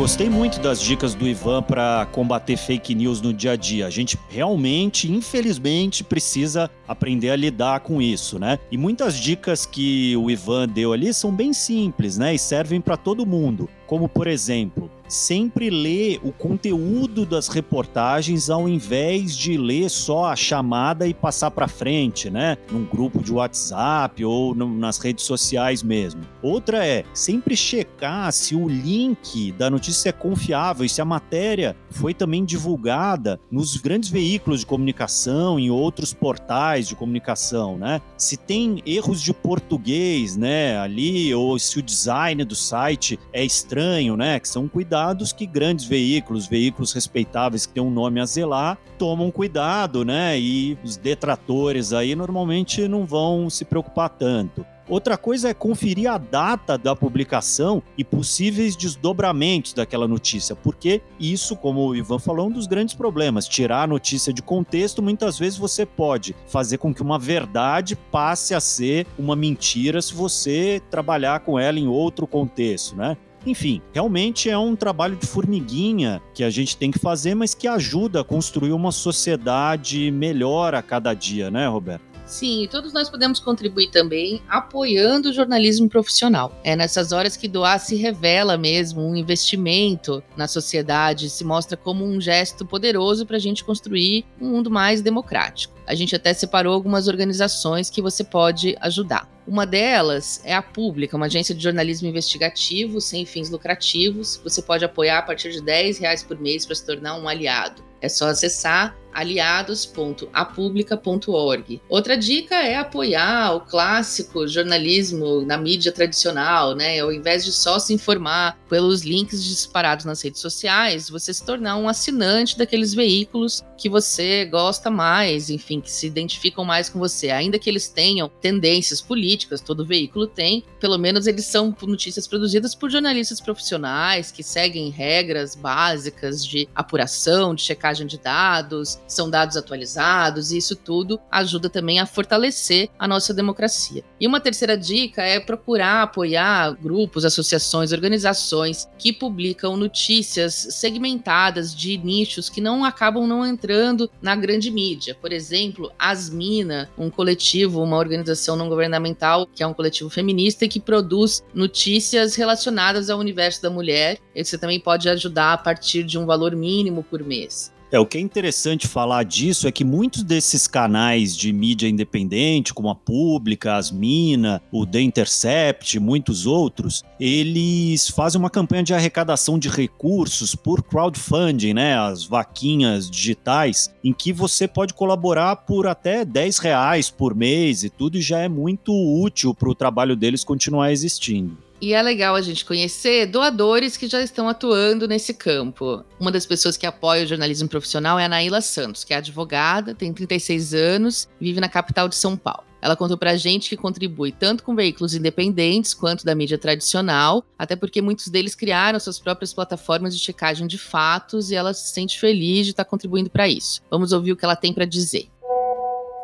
[0.00, 3.86] Gostei muito das dicas do Ivan para combater fake news no dia a dia.
[3.86, 8.58] A gente realmente, infelizmente, precisa aprender a lidar com isso, né?
[8.72, 12.34] E muitas dicas que o Ivan deu ali são bem simples, né?
[12.34, 13.68] E servem para todo mundo.
[13.86, 20.36] Como, por exemplo, sempre ler o conteúdo das reportagens ao invés de ler só a
[20.36, 22.56] chamada e passar para frente, né?
[22.70, 26.20] Num grupo de WhatsApp ou no, nas redes sociais mesmo.
[26.40, 31.76] Outra é sempre checar se o link da notícia é confiável e se a matéria
[31.90, 38.00] foi também divulgada nos grandes veículos de comunicação, em outros portais de comunicação, né?
[38.16, 44.16] Se tem erros de português, né, ali ou se o design do site é estranho,
[44.16, 44.38] né?
[44.38, 48.78] Que são cuidados cuidados que grandes veículos, veículos respeitáveis que têm um nome a zelar,
[48.98, 50.38] tomam cuidado, né?
[50.38, 54.64] E os detratores aí normalmente não vão se preocupar tanto.
[54.90, 61.54] Outra coisa é conferir a data da publicação e possíveis desdobramentos daquela notícia, porque isso,
[61.54, 63.46] como o Ivan falou, é um dos grandes problemas.
[63.46, 68.52] Tirar a notícia de contexto, muitas vezes você pode fazer com que uma verdade passe
[68.52, 73.16] a ser uma mentira se você trabalhar com ela em outro contexto, né?
[73.46, 77.66] Enfim, realmente é um trabalho de formiguinha que a gente tem que fazer, mas que
[77.66, 82.09] ajuda a construir uma sociedade melhor a cada dia, né, Roberto?
[82.30, 86.56] Sim, todos nós podemos contribuir também apoiando o jornalismo profissional.
[86.62, 92.04] É nessas horas que doar se revela mesmo um investimento na sociedade, se mostra como
[92.04, 95.74] um gesto poderoso para a gente construir um mundo mais democrático.
[95.88, 99.28] A gente até separou algumas organizações que você pode ajudar.
[99.44, 104.40] Uma delas é a Pública, uma agência de jornalismo investigativo sem fins lucrativos.
[104.44, 107.82] Você pode apoiar a partir de 10 reais por mês para se tornar um aliado.
[108.00, 111.80] É só acessar aliados.apublica.org.
[111.88, 117.00] Outra dica é apoiar o clássico jornalismo na mídia tradicional, né?
[117.00, 121.76] Ao invés de só se informar pelos links disparados nas redes sociais, você se tornar
[121.76, 127.30] um assinante daqueles veículos que você gosta mais, enfim, que se identificam mais com você.
[127.30, 132.74] Ainda que eles tenham tendências políticas, todo veículo tem, pelo menos eles são notícias produzidas
[132.74, 139.56] por jornalistas profissionais que seguem regras básicas de apuração, de checagem de dados, são dados
[139.56, 144.04] atualizados, e isso tudo ajuda também a fortalecer a nossa democracia.
[144.20, 151.98] E uma terceira dica é procurar apoiar grupos, associações, organizações que publicam notícias segmentadas de
[151.98, 155.14] nichos que não acabam não entrando na grande mídia.
[155.14, 160.68] Por exemplo, Asmina, um coletivo, uma organização não governamental, que é um coletivo feminista e
[160.68, 164.18] que produz notícias relacionadas ao universo da mulher.
[164.36, 167.72] Você também pode ajudar a partir de um valor mínimo por mês.
[167.92, 172.72] É, o que é interessante falar disso é que muitos desses canais de mídia independente,
[172.72, 178.94] como a Pública, as Mina, o The Intercept, muitos outros, eles fazem uma campanha de
[178.94, 181.98] arrecadação de recursos por crowdfunding, né?
[181.98, 187.90] As vaquinhas digitais, em que você pode colaborar por até 10 reais por mês e
[187.90, 191.69] tudo já é muito útil para o trabalho deles continuar existindo.
[191.82, 196.04] E é legal a gente conhecer doadores que já estão atuando nesse campo.
[196.18, 199.94] Uma das pessoas que apoia o jornalismo profissional é a Naila Santos, que é advogada,
[199.94, 202.64] tem 36 anos, vive na capital de São Paulo.
[202.82, 207.76] Ela contou pra gente que contribui tanto com veículos independentes quanto da mídia tradicional, até
[207.76, 212.18] porque muitos deles criaram suas próprias plataformas de checagem de fatos e ela se sente
[212.20, 213.80] feliz de estar contribuindo para isso.
[213.90, 215.28] Vamos ouvir o que ela tem para dizer.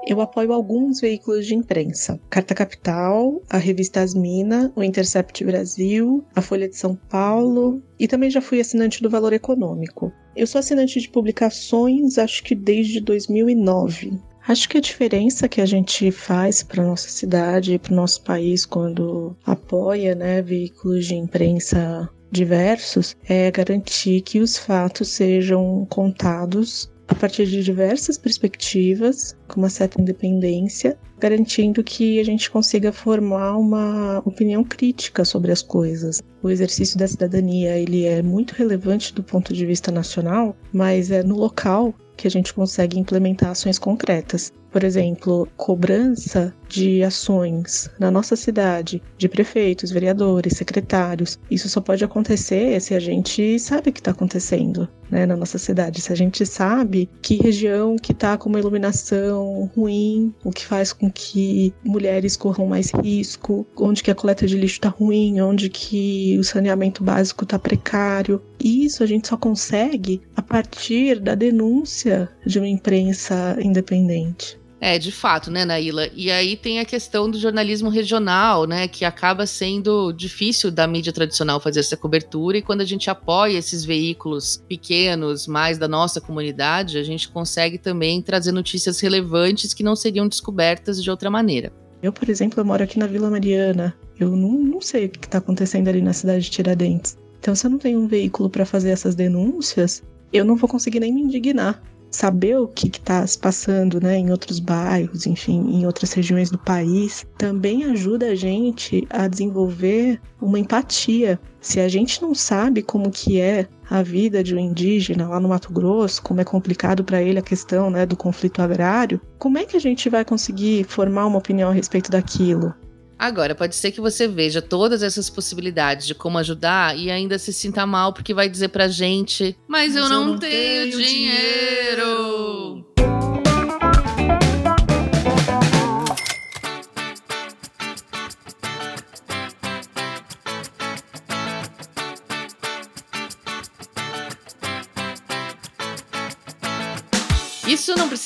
[0.07, 6.41] Eu apoio alguns veículos de imprensa: Carta Capital, a revista Asmina, o Intercept Brasil, a
[6.41, 10.13] Folha de São Paulo e também já fui assinante do Valor Econômico.
[10.37, 14.17] Eu sou assinante de publicações, acho que desde 2009.
[14.47, 18.23] Acho que a diferença que a gente faz para nossa cidade e para o nosso
[18.23, 26.89] país quando apoia né, veículos de imprensa diversos é garantir que os fatos sejam contados
[27.09, 33.57] a partir de diversas perspectivas, com uma certa independência, garantindo que a gente consiga formar
[33.57, 36.23] uma opinião crítica sobre as coisas.
[36.43, 41.23] O exercício da cidadania ele é muito relevante do ponto de vista nacional, mas é
[41.23, 44.53] no local que a gente consegue implementar ações concretas.
[44.71, 51.39] Por exemplo, cobrança de ações na nossa cidade, de prefeitos, vereadores, secretários.
[51.51, 55.59] Isso só pode acontecer se a gente sabe o que está acontecendo né, na nossa
[55.59, 56.01] cidade.
[56.01, 60.93] Se a gente sabe que região que está com uma iluminação ruim, o que faz
[60.93, 65.69] com que mulheres corram mais risco, onde que a coleta de lixo está ruim, onde
[65.69, 68.43] que o saneamento básico está precário.
[68.63, 74.59] Isso a gente só consegue a partir da denúncia de uma imprensa independente.
[74.87, 76.09] É, de fato, né, Naila?
[76.15, 81.13] E aí tem a questão do jornalismo regional, né, que acaba sendo difícil da mídia
[81.13, 86.21] tradicional fazer essa cobertura, e quando a gente apoia esses veículos pequenos, mais da nossa
[86.21, 91.73] comunidade, a gente consegue também trazer notícias relevantes que não seriam descobertas de outra maneira.
[92.01, 93.93] Eu, por exemplo, eu moro aqui na Vila Mariana.
[94.21, 97.19] Eu não, não sei o que está acontecendo ali na cidade de Tiradentes.
[97.41, 101.01] Então, se eu não tenho um veículo para fazer essas denúncias, eu não vou conseguir
[101.01, 105.87] nem me indignar saber o que está se passando né, em outros bairros, enfim, em
[105.87, 111.39] outras regiões do país, também ajuda a gente a desenvolver uma empatia.
[111.61, 115.49] Se a gente não sabe como que é a vida de um indígena lá no
[115.49, 119.65] Mato Grosso, como é complicado para ele a questão né, do conflito agrário, como é
[119.65, 122.75] que a gente vai conseguir formar uma opinião a respeito daquilo?
[123.19, 127.53] Agora, pode ser que você veja todas essas possibilidades de como ajudar e ainda se
[127.53, 131.03] sinta mal porque vai dizer pra gente: Mas, Mas eu, não eu, não tenho, tenho
[131.03, 131.07] dinheiro.
[131.07, 132.26] dinheiro.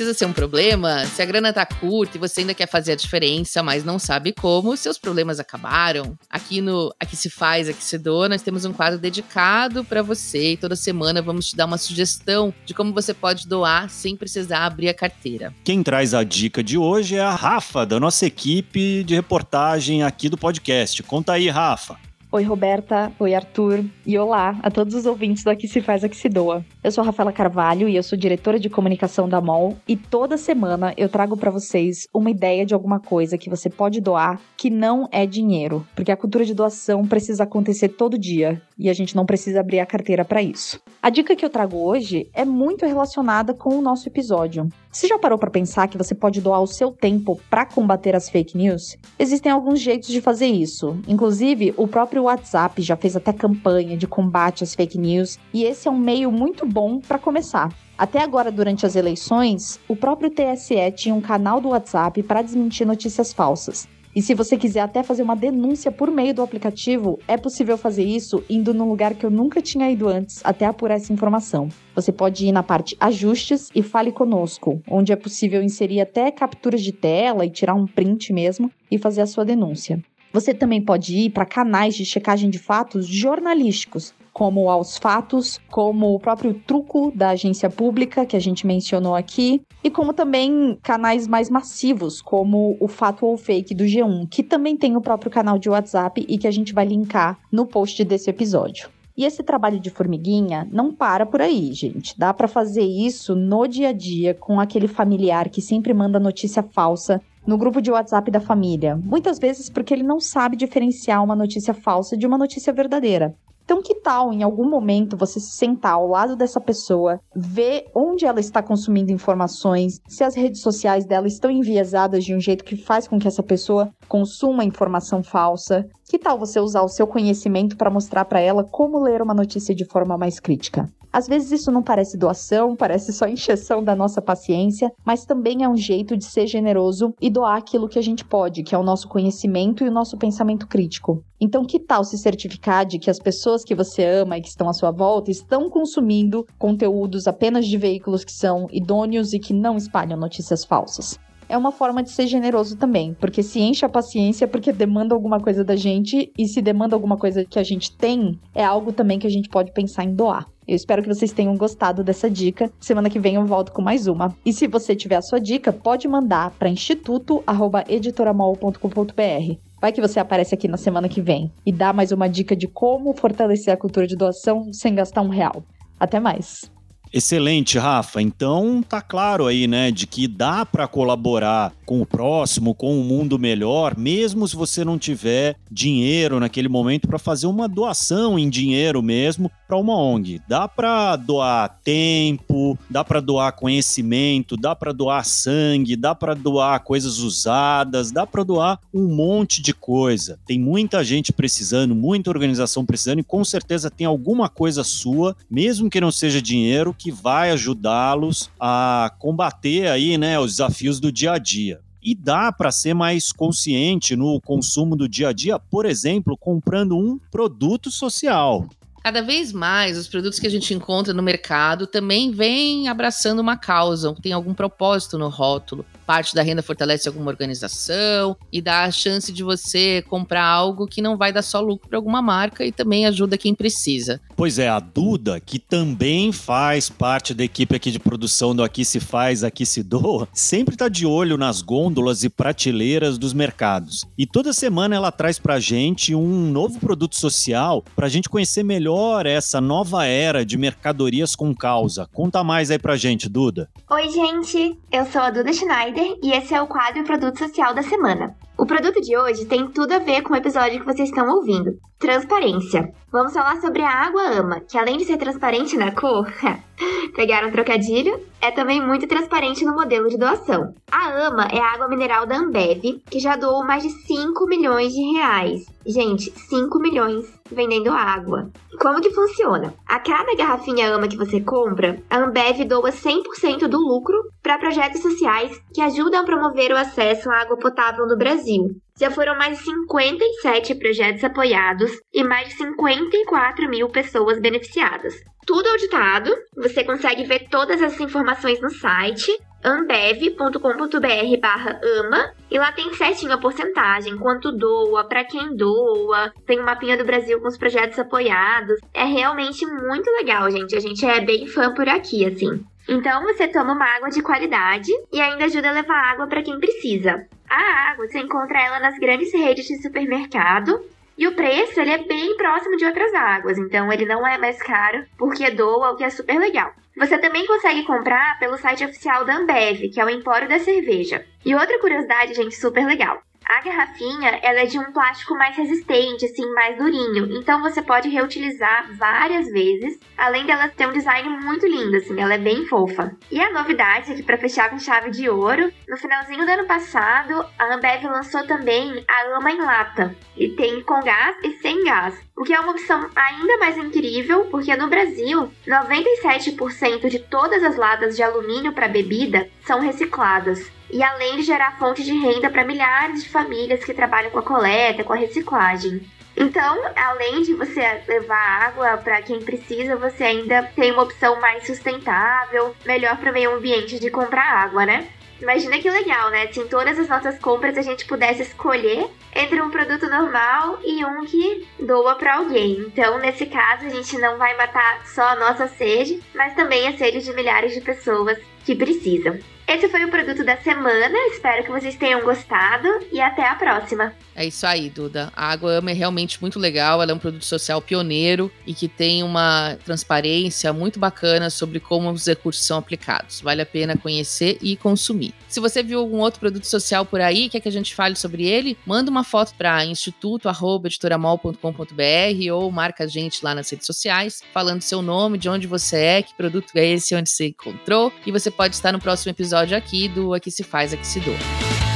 [0.01, 1.05] Precisa ser um problema.
[1.07, 4.33] Se a grana tá curta e você ainda quer fazer a diferença, mas não sabe
[4.33, 6.17] como, seus problemas acabaram.
[6.31, 10.53] Aqui no Aqui se faz, aqui se doa, nós temos um quadro dedicado para você
[10.53, 14.65] e toda semana vamos te dar uma sugestão de como você pode doar sem precisar
[14.65, 15.55] abrir a carteira.
[15.65, 20.29] Quem traz a dica de hoje é a Rafa, da nossa equipe de reportagem aqui
[20.29, 21.03] do podcast.
[21.03, 22.10] Conta aí, Rafa.
[22.33, 23.11] Oi, Roberta.
[23.19, 23.85] Oi, Arthur.
[24.07, 26.65] E olá a todos os ouvintes do Aqui Se Faz, Aqui Se Doa.
[26.83, 29.77] Eu sou Rafaela Carvalho e eu sou diretora de comunicação da MOL.
[29.89, 34.01] E toda semana eu trago para vocês uma ideia de alguma coisa que você pode
[34.01, 35.85] doar que não é dinheiro.
[35.97, 39.81] Porque a cultura de doação precisa acontecer todo dia e a gente não precisa abrir
[39.81, 40.81] a carteira para isso.
[41.03, 44.69] A dica que eu trago hoje é muito relacionada com o nosso episódio.
[44.93, 48.29] Você já parou para pensar que você pode doar o seu tempo para combater as
[48.29, 48.97] fake news?
[49.21, 50.99] Existem alguns jeitos de fazer isso.
[51.07, 55.87] Inclusive, o próprio WhatsApp já fez até campanha de combate às fake news e esse
[55.87, 57.73] é um meio muito bom para começar.
[57.97, 62.85] Até agora, durante as eleições, o próprio TSE tinha um canal do WhatsApp para desmentir
[62.85, 63.87] notícias falsas.
[64.21, 68.05] E se você quiser até fazer uma denúncia por meio do aplicativo, é possível fazer
[68.05, 71.71] isso indo num lugar que eu nunca tinha ido antes, até apurar essa informação.
[71.95, 76.83] Você pode ir na parte Ajustes e Fale Conosco, onde é possível inserir até capturas
[76.83, 79.99] de tela e tirar um print mesmo e fazer a sua denúncia.
[80.35, 86.15] Você também pode ir para canais de checagem de fatos jornalísticos, como aos fatos, como
[86.15, 91.27] o próprio truco da agência pública que a gente mencionou aqui, e como também canais
[91.27, 95.59] mais massivos, como o Fato ou Fake do G1, que também tem o próprio canal
[95.59, 98.91] de WhatsApp e que a gente vai linkar no post desse episódio.
[99.17, 102.19] E esse trabalho de formiguinha não para por aí, gente.
[102.19, 106.63] Dá para fazer isso no dia a dia com aquele familiar que sempre manda notícia
[106.63, 108.97] falsa no grupo de WhatsApp da família.
[108.97, 113.35] Muitas vezes porque ele não sabe diferenciar uma notícia falsa de uma notícia verdadeira.
[113.71, 118.27] Então, que tal em algum momento você se sentar ao lado dessa pessoa, ver onde
[118.27, 122.75] ela está consumindo informações, se as redes sociais dela estão enviesadas de um jeito que
[122.75, 125.89] faz com que essa pessoa consuma informação falsa?
[126.11, 129.73] Que tal você usar o seu conhecimento para mostrar para ela como ler uma notícia
[129.73, 130.93] de forma mais crítica?
[131.13, 135.69] Às vezes isso não parece doação, parece só encheção da nossa paciência, mas também é
[135.69, 138.83] um jeito de ser generoso e doar aquilo que a gente pode, que é o
[138.83, 141.23] nosso conhecimento e o nosso pensamento crítico.
[141.41, 144.69] Então, que tal se certificar de que as pessoas que você ama e que estão
[144.69, 149.77] à sua volta estão consumindo conteúdos apenas de veículos que são idôneos e que não
[149.77, 151.21] espalham notícias falsas?
[151.51, 155.41] É uma forma de ser generoso também, porque se enche a paciência porque demanda alguma
[155.41, 159.19] coisa da gente e se demanda alguma coisa que a gente tem, é algo também
[159.19, 160.47] que a gente pode pensar em doar.
[160.67, 162.71] Eu espero que vocês tenham gostado dessa dica.
[162.79, 164.33] Semana que vem eu volto com mais uma.
[164.47, 169.57] E se você tiver a sua dica, pode mandar para instituto@editoramol.com.br.
[169.81, 172.69] Vai que você aparece aqui na semana que vem e dá mais uma dica de
[172.69, 175.65] como fortalecer a cultura de doação sem gastar um real.
[175.99, 176.71] Até mais.
[177.13, 178.23] Excelente, Rafa.
[178.23, 183.03] Então tá claro aí, né, de que dá para colaborar com o próximo, com um
[183.03, 188.49] mundo melhor, mesmo se você não tiver dinheiro naquele momento para fazer uma doação em
[188.49, 190.43] dinheiro mesmo para uma ONG.
[190.49, 196.83] Dá para doar tempo, dá para doar conhecimento, dá para doar sangue, dá para doar
[196.83, 200.41] coisas usadas, dá para doar um monte de coisa.
[200.45, 205.89] Tem muita gente precisando, muita organização precisando e com certeza tem alguma coisa sua, mesmo
[205.89, 211.35] que não seja dinheiro, que vai ajudá-los a combater aí, né, os desafios do dia
[211.35, 211.81] a dia.
[212.03, 216.99] E dá para ser mais consciente no consumo do dia a dia, por exemplo, comprando
[216.99, 218.67] um produto social.
[219.03, 223.57] Cada vez mais, os produtos que a gente encontra no mercado também vêm abraçando uma
[223.57, 228.91] causa, tem algum propósito no rótulo parte da renda fortalece alguma organização e dá a
[228.91, 232.73] chance de você comprar algo que não vai dar só lucro para alguma marca e
[232.73, 234.21] também ajuda quem precisa.
[234.35, 238.85] Pois é, a Duda, que também faz parte da equipe aqui de produção do Aqui
[238.85, 244.05] Se Faz, Aqui Se Doa, sempre está de olho nas gôndolas e prateleiras dos mercados.
[244.19, 248.29] E toda semana ela traz para a gente um novo produto social para a gente
[248.29, 252.09] conhecer melhor essa nova era de mercadorias com causa.
[252.13, 253.71] Conta mais aí para a gente, Duda.
[253.89, 254.77] Oi, gente.
[254.91, 258.35] Eu sou a Duda Schneider e esse é o quadro Produto Social da Semana.
[258.57, 261.79] O produto de hoje tem tudo a ver com o episódio que vocês estão ouvindo:
[261.99, 262.93] transparência.
[263.11, 266.27] Vamos falar sobre a água ama, que além de ser transparente na cor,
[267.17, 270.75] pegaram um trocadilho, é também muito transparente no modelo de doação.
[270.91, 274.93] A ama é a água mineral da Ambev, que já doou mais de 5 milhões
[274.93, 275.65] de reais.
[275.87, 278.51] Gente, 5 milhões vendendo água.
[278.79, 279.75] Como que funciona?
[279.87, 285.03] A cada garrafinha ama que você compra, a Ambev doa 100% do lucro para projetos
[285.03, 288.75] sociais que ajudam a promover o acesso à água potável no Brasil.
[288.99, 295.15] Já foram mais de 57 projetos apoiados e mais de 54 mil pessoas beneficiadas.
[295.47, 299.31] Tudo auditado, você consegue ver todas essas informações no site
[299.63, 306.61] ambev.com.br barra ama e lá tem certinho a porcentagem, quanto doa, para quem doa, tem
[306.61, 308.79] um mapinha do Brasil com os projetos apoiados.
[308.93, 310.75] É realmente muito legal, gente.
[310.75, 312.65] A gente é bem fã por aqui, assim.
[312.89, 316.59] Então você toma uma água de qualidade e ainda ajuda a levar água para quem
[316.59, 317.27] precisa.
[317.49, 320.81] A água, você encontra ela nas grandes redes de supermercado
[321.21, 324.57] e o preço ele é bem próximo de outras águas, então ele não é mais
[324.63, 326.73] caro porque doa, o que é super legal.
[326.97, 331.27] Você também consegue comprar pelo site oficial da Ambev, que é o Empório da Cerveja.
[331.45, 333.21] E outra curiosidade, gente, super legal.
[333.51, 337.37] A garrafinha, ela é de um plástico mais resistente, assim, mais durinho.
[337.37, 342.35] Então você pode reutilizar várias vezes, além dela ter um design muito lindo, assim, ela
[342.35, 343.13] é bem fofa.
[343.29, 346.65] E a novidade é que para fechar com chave de ouro, no finalzinho do ano
[346.65, 350.15] passado, a Ambev lançou também a Ama em lata.
[350.37, 352.15] E tem com gás e sem gás.
[352.37, 357.77] O que é uma opção ainda mais incrível, porque no Brasil, 97% de todas as
[357.77, 360.71] latas de alumínio para bebida são recicladas.
[360.93, 364.43] E além de gerar fonte de renda para milhares de famílias que trabalham com a
[364.43, 366.01] coleta, com a reciclagem.
[366.37, 371.67] Então, além de você levar água para quem precisa, você ainda tem uma opção mais
[371.67, 375.09] sustentável, melhor para o meio ambiente de comprar água, né?
[375.41, 376.53] Imagina que legal, né?
[376.53, 381.05] Se em todas as nossas compras a gente pudesse escolher entre um produto normal e
[381.05, 382.79] um que doa para alguém.
[382.81, 386.97] Então, nesse caso, a gente não vai matar só a nossa sede, mas também a
[386.97, 389.39] sede de milhares de pessoas que precisam.
[389.71, 391.17] Esse foi o produto da semana.
[391.31, 394.13] Espero que vocês tenham gostado e até a próxima.
[394.35, 395.33] É isso aí, Duda.
[395.37, 397.01] A Água Ama é realmente muito legal.
[397.01, 402.11] Ela é um produto social pioneiro e que tem uma transparência muito bacana sobre como
[402.11, 403.41] os recursos são aplicados.
[403.43, 405.33] Vale a pena conhecer e consumir.
[405.47, 408.49] Se você viu algum outro produto social por aí, quer que a gente fale sobre
[408.49, 414.83] ele, manda uma foto para instituto@editoramol.com.br ou marca a gente lá nas redes sociais, falando
[414.83, 418.51] seu nome, de onde você é, que produto é esse, onde você encontrou, e você
[418.51, 421.90] pode estar no próximo episódio episódio aqui do Aqui Se Faz, Aqui Se Doa.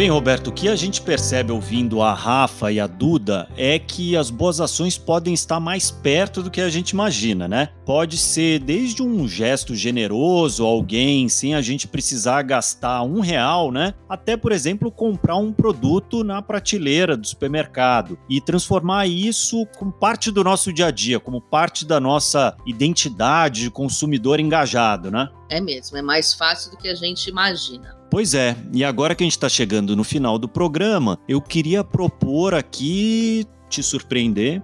[0.00, 4.16] Bem, Roberto, o que a gente percebe ouvindo a Rafa e a Duda é que
[4.16, 7.68] as boas ações podem estar mais perto do que a gente imagina, né?
[7.84, 13.92] Pode ser desde um gesto generoso, alguém sem a gente precisar gastar um real, né?
[14.08, 20.30] Até, por exemplo, comprar um produto na prateleira do supermercado e transformar isso como parte
[20.30, 25.28] do nosso dia a dia, como parte da nossa identidade de consumidor engajado, né?
[25.50, 27.99] É mesmo, é mais fácil do que a gente imagina.
[28.10, 31.84] Pois é, e agora que a gente está chegando no final do programa, eu queria
[31.84, 34.60] propor aqui te surpreender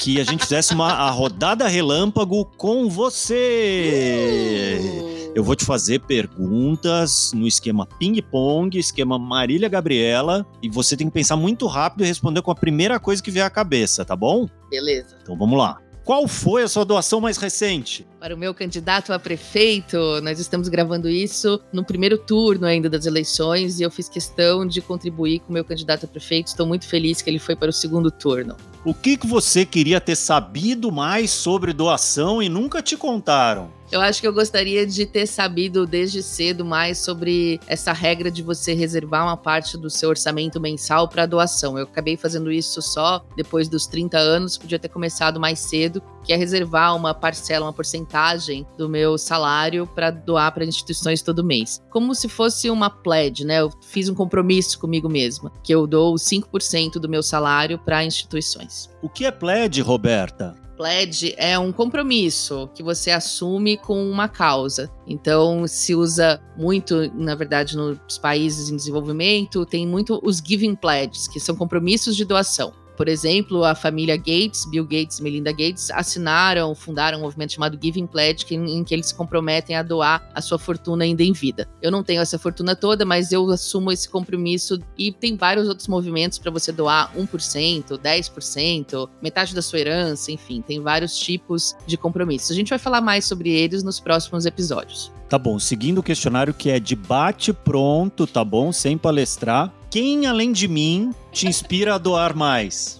[0.00, 4.80] que a gente fizesse uma a rodada relâmpago com você.
[4.82, 5.20] Uh!
[5.32, 11.12] Eu vou te fazer perguntas no esquema ping-pong, esquema Marília Gabriela, e você tem que
[11.12, 14.48] pensar muito rápido e responder com a primeira coisa que vier à cabeça, tá bom?
[14.68, 15.16] Beleza.
[15.22, 15.78] Então vamos lá.
[16.04, 18.06] Qual foi a sua doação mais recente?
[18.18, 23.06] Para o meu candidato a prefeito, nós estamos gravando isso no primeiro turno ainda das
[23.06, 26.48] eleições e eu fiz questão de contribuir com o meu candidato a prefeito.
[26.48, 28.56] Estou muito feliz que ele foi para o segundo turno.
[28.82, 33.70] O que, que você queria ter sabido mais sobre doação e nunca te contaram?
[33.92, 38.42] Eu acho que eu gostaria de ter sabido desde cedo mais sobre essa regra de
[38.42, 41.76] você reservar uma parte do seu orçamento mensal para doação.
[41.76, 46.32] Eu acabei fazendo isso só depois dos 30 anos, podia ter começado mais cedo, que
[46.32, 51.82] é reservar uma parcela, uma porcentagem do meu salário para doar para instituições todo mês.
[51.90, 53.60] Como se fosse uma pledge, né?
[53.60, 58.90] Eu fiz um compromisso comigo mesma, que eu dou 5% do meu salário para instituições.
[59.02, 60.56] O que é pledge, Roberta?
[60.80, 64.90] pledge é um compromisso que você assume com uma causa.
[65.06, 71.28] Então, se usa muito, na verdade, nos países em desenvolvimento, tem muito os giving pledges,
[71.28, 72.72] que são compromissos de doação.
[73.00, 77.78] Por exemplo, a família Gates, Bill Gates e Melinda Gates, assinaram, fundaram um movimento chamado
[77.82, 81.32] Giving Pledge, que, em que eles se comprometem a doar a sua fortuna ainda em
[81.32, 81.66] vida.
[81.80, 85.88] Eu não tenho essa fortuna toda, mas eu assumo esse compromisso e tem vários outros
[85.88, 91.96] movimentos para você doar 1%, 10%, metade da sua herança, enfim, tem vários tipos de
[91.96, 92.50] compromissos.
[92.50, 95.10] A gente vai falar mais sobre eles nos próximos episódios.
[95.26, 98.70] Tá bom, seguindo o questionário que é debate pronto, tá bom?
[98.72, 99.72] Sem palestrar.
[99.90, 102.96] Quem, além de mim, te inspira a doar mais?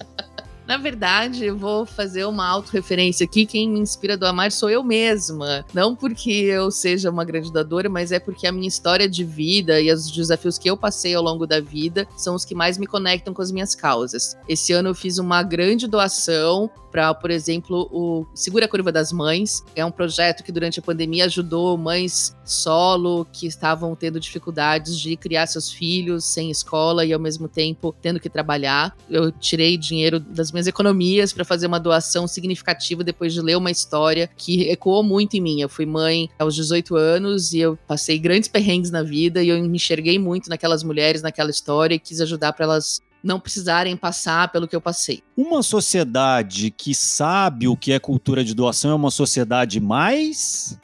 [0.71, 3.45] Na verdade, eu vou fazer uma autorreferência aqui.
[3.45, 5.67] Quem me inspira a doar mais sou eu mesma.
[5.75, 9.81] Não porque eu seja uma grande doadora, mas é porque a minha história de vida
[9.81, 12.87] e os desafios que eu passei ao longo da vida são os que mais me
[12.87, 14.37] conectam com as minhas causas.
[14.49, 19.13] Esse ano eu fiz uma grande doação para, por exemplo, o Segura a Curva das
[19.13, 19.65] Mães.
[19.75, 25.17] É um projeto que durante a pandemia ajudou mães solo que estavam tendo dificuldades de
[25.17, 28.97] criar seus filhos sem escola e ao mesmo tempo tendo que trabalhar.
[29.09, 33.71] Eu tirei dinheiro das minhas economias para fazer uma doação significativa depois de ler uma
[33.71, 35.61] história que ecoou muito em mim.
[35.61, 39.63] Eu fui mãe aos 18 anos e eu passei grandes perrengues na vida e eu
[39.63, 44.51] me enxerguei muito naquelas mulheres, naquela história e quis ajudar para elas não precisarem passar
[44.51, 45.23] pelo que eu passei.
[45.37, 50.79] Uma sociedade que sabe o que é cultura de doação é uma sociedade mais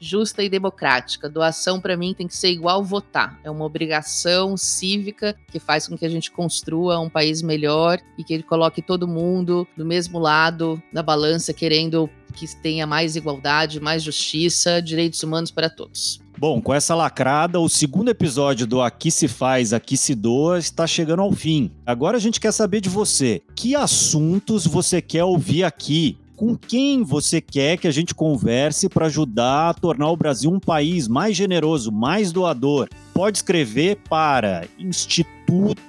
[0.00, 1.28] justa e democrática.
[1.28, 3.38] Doação para mim tem que ser igual votar.
[3.42, 8.24] É uma obrigação cívica que faz com que a gente construa um país melhor e
[8.24, 13.80] que ele coloque todo mundo do mesmo lado da balança, querendo que tenha mais igualdade,
[13.80, 16.20] mais justiça, direitos humanos para todos.
[16.38, 20.86] Bom, com essa lacrada, o segundo episódio do Aqui se faz, aqui se doa está
[20.86, 21.70] chegando ao fim.
[21.86, 23.40] Agora a gente quer saber de você.
[23.54, 26.18] Que assuntos você quer ouvir aqui?
[26.36, 30.60] Com quem você quer que a gente converse para ajudar a tornar o Brasil um
[30.60, 32.88] país mais generoso, mais doador?
[33.14, 35.36] Pode escrever para Instituto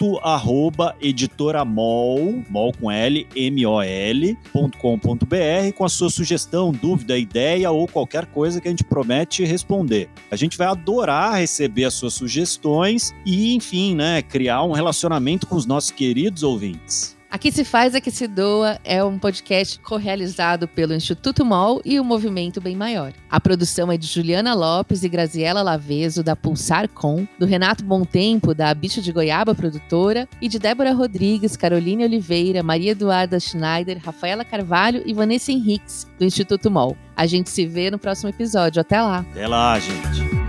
[0.08, 4.38] contato arroba editoramol, mol com L, M-O-L,
[4.80, 10.10] .com.br com a sua sugestão, dúvida, ideia ou qualquer coisa que a gente promete responder.
[10.30, 15.56] A gente vai adorar receber as suas sugestões e, enfim, né, criar um relacionamento com
[15.56, 17.17] os nossos queridos ouvintes.
[17.30, 22.04] Aqui se faz, aqui se doa é um podcast correalizado pelo Instituto MOL e o
[22.04, 23.12] Movimento Bem Maior.
[23.30, 28.54] A produção é de Juliana Lopes e Graziela Laveso, da Pulsar Com, do Renato Tempo
[28.54, 34.46] da Bicho de Goiaba Produtora, e de Débora Rodrigues, Caroline Oliveira, Maria Eduarda Schneider, Rafaela
[34.46, 36.96] Carvalho e Vanessa Henriques, do Instituto MOL.
[37.14, 38.80] A gente se vê no próximo episódio.
[38.80, 39.20] Até lá!
[39.20, 40.47] Até lá, gente!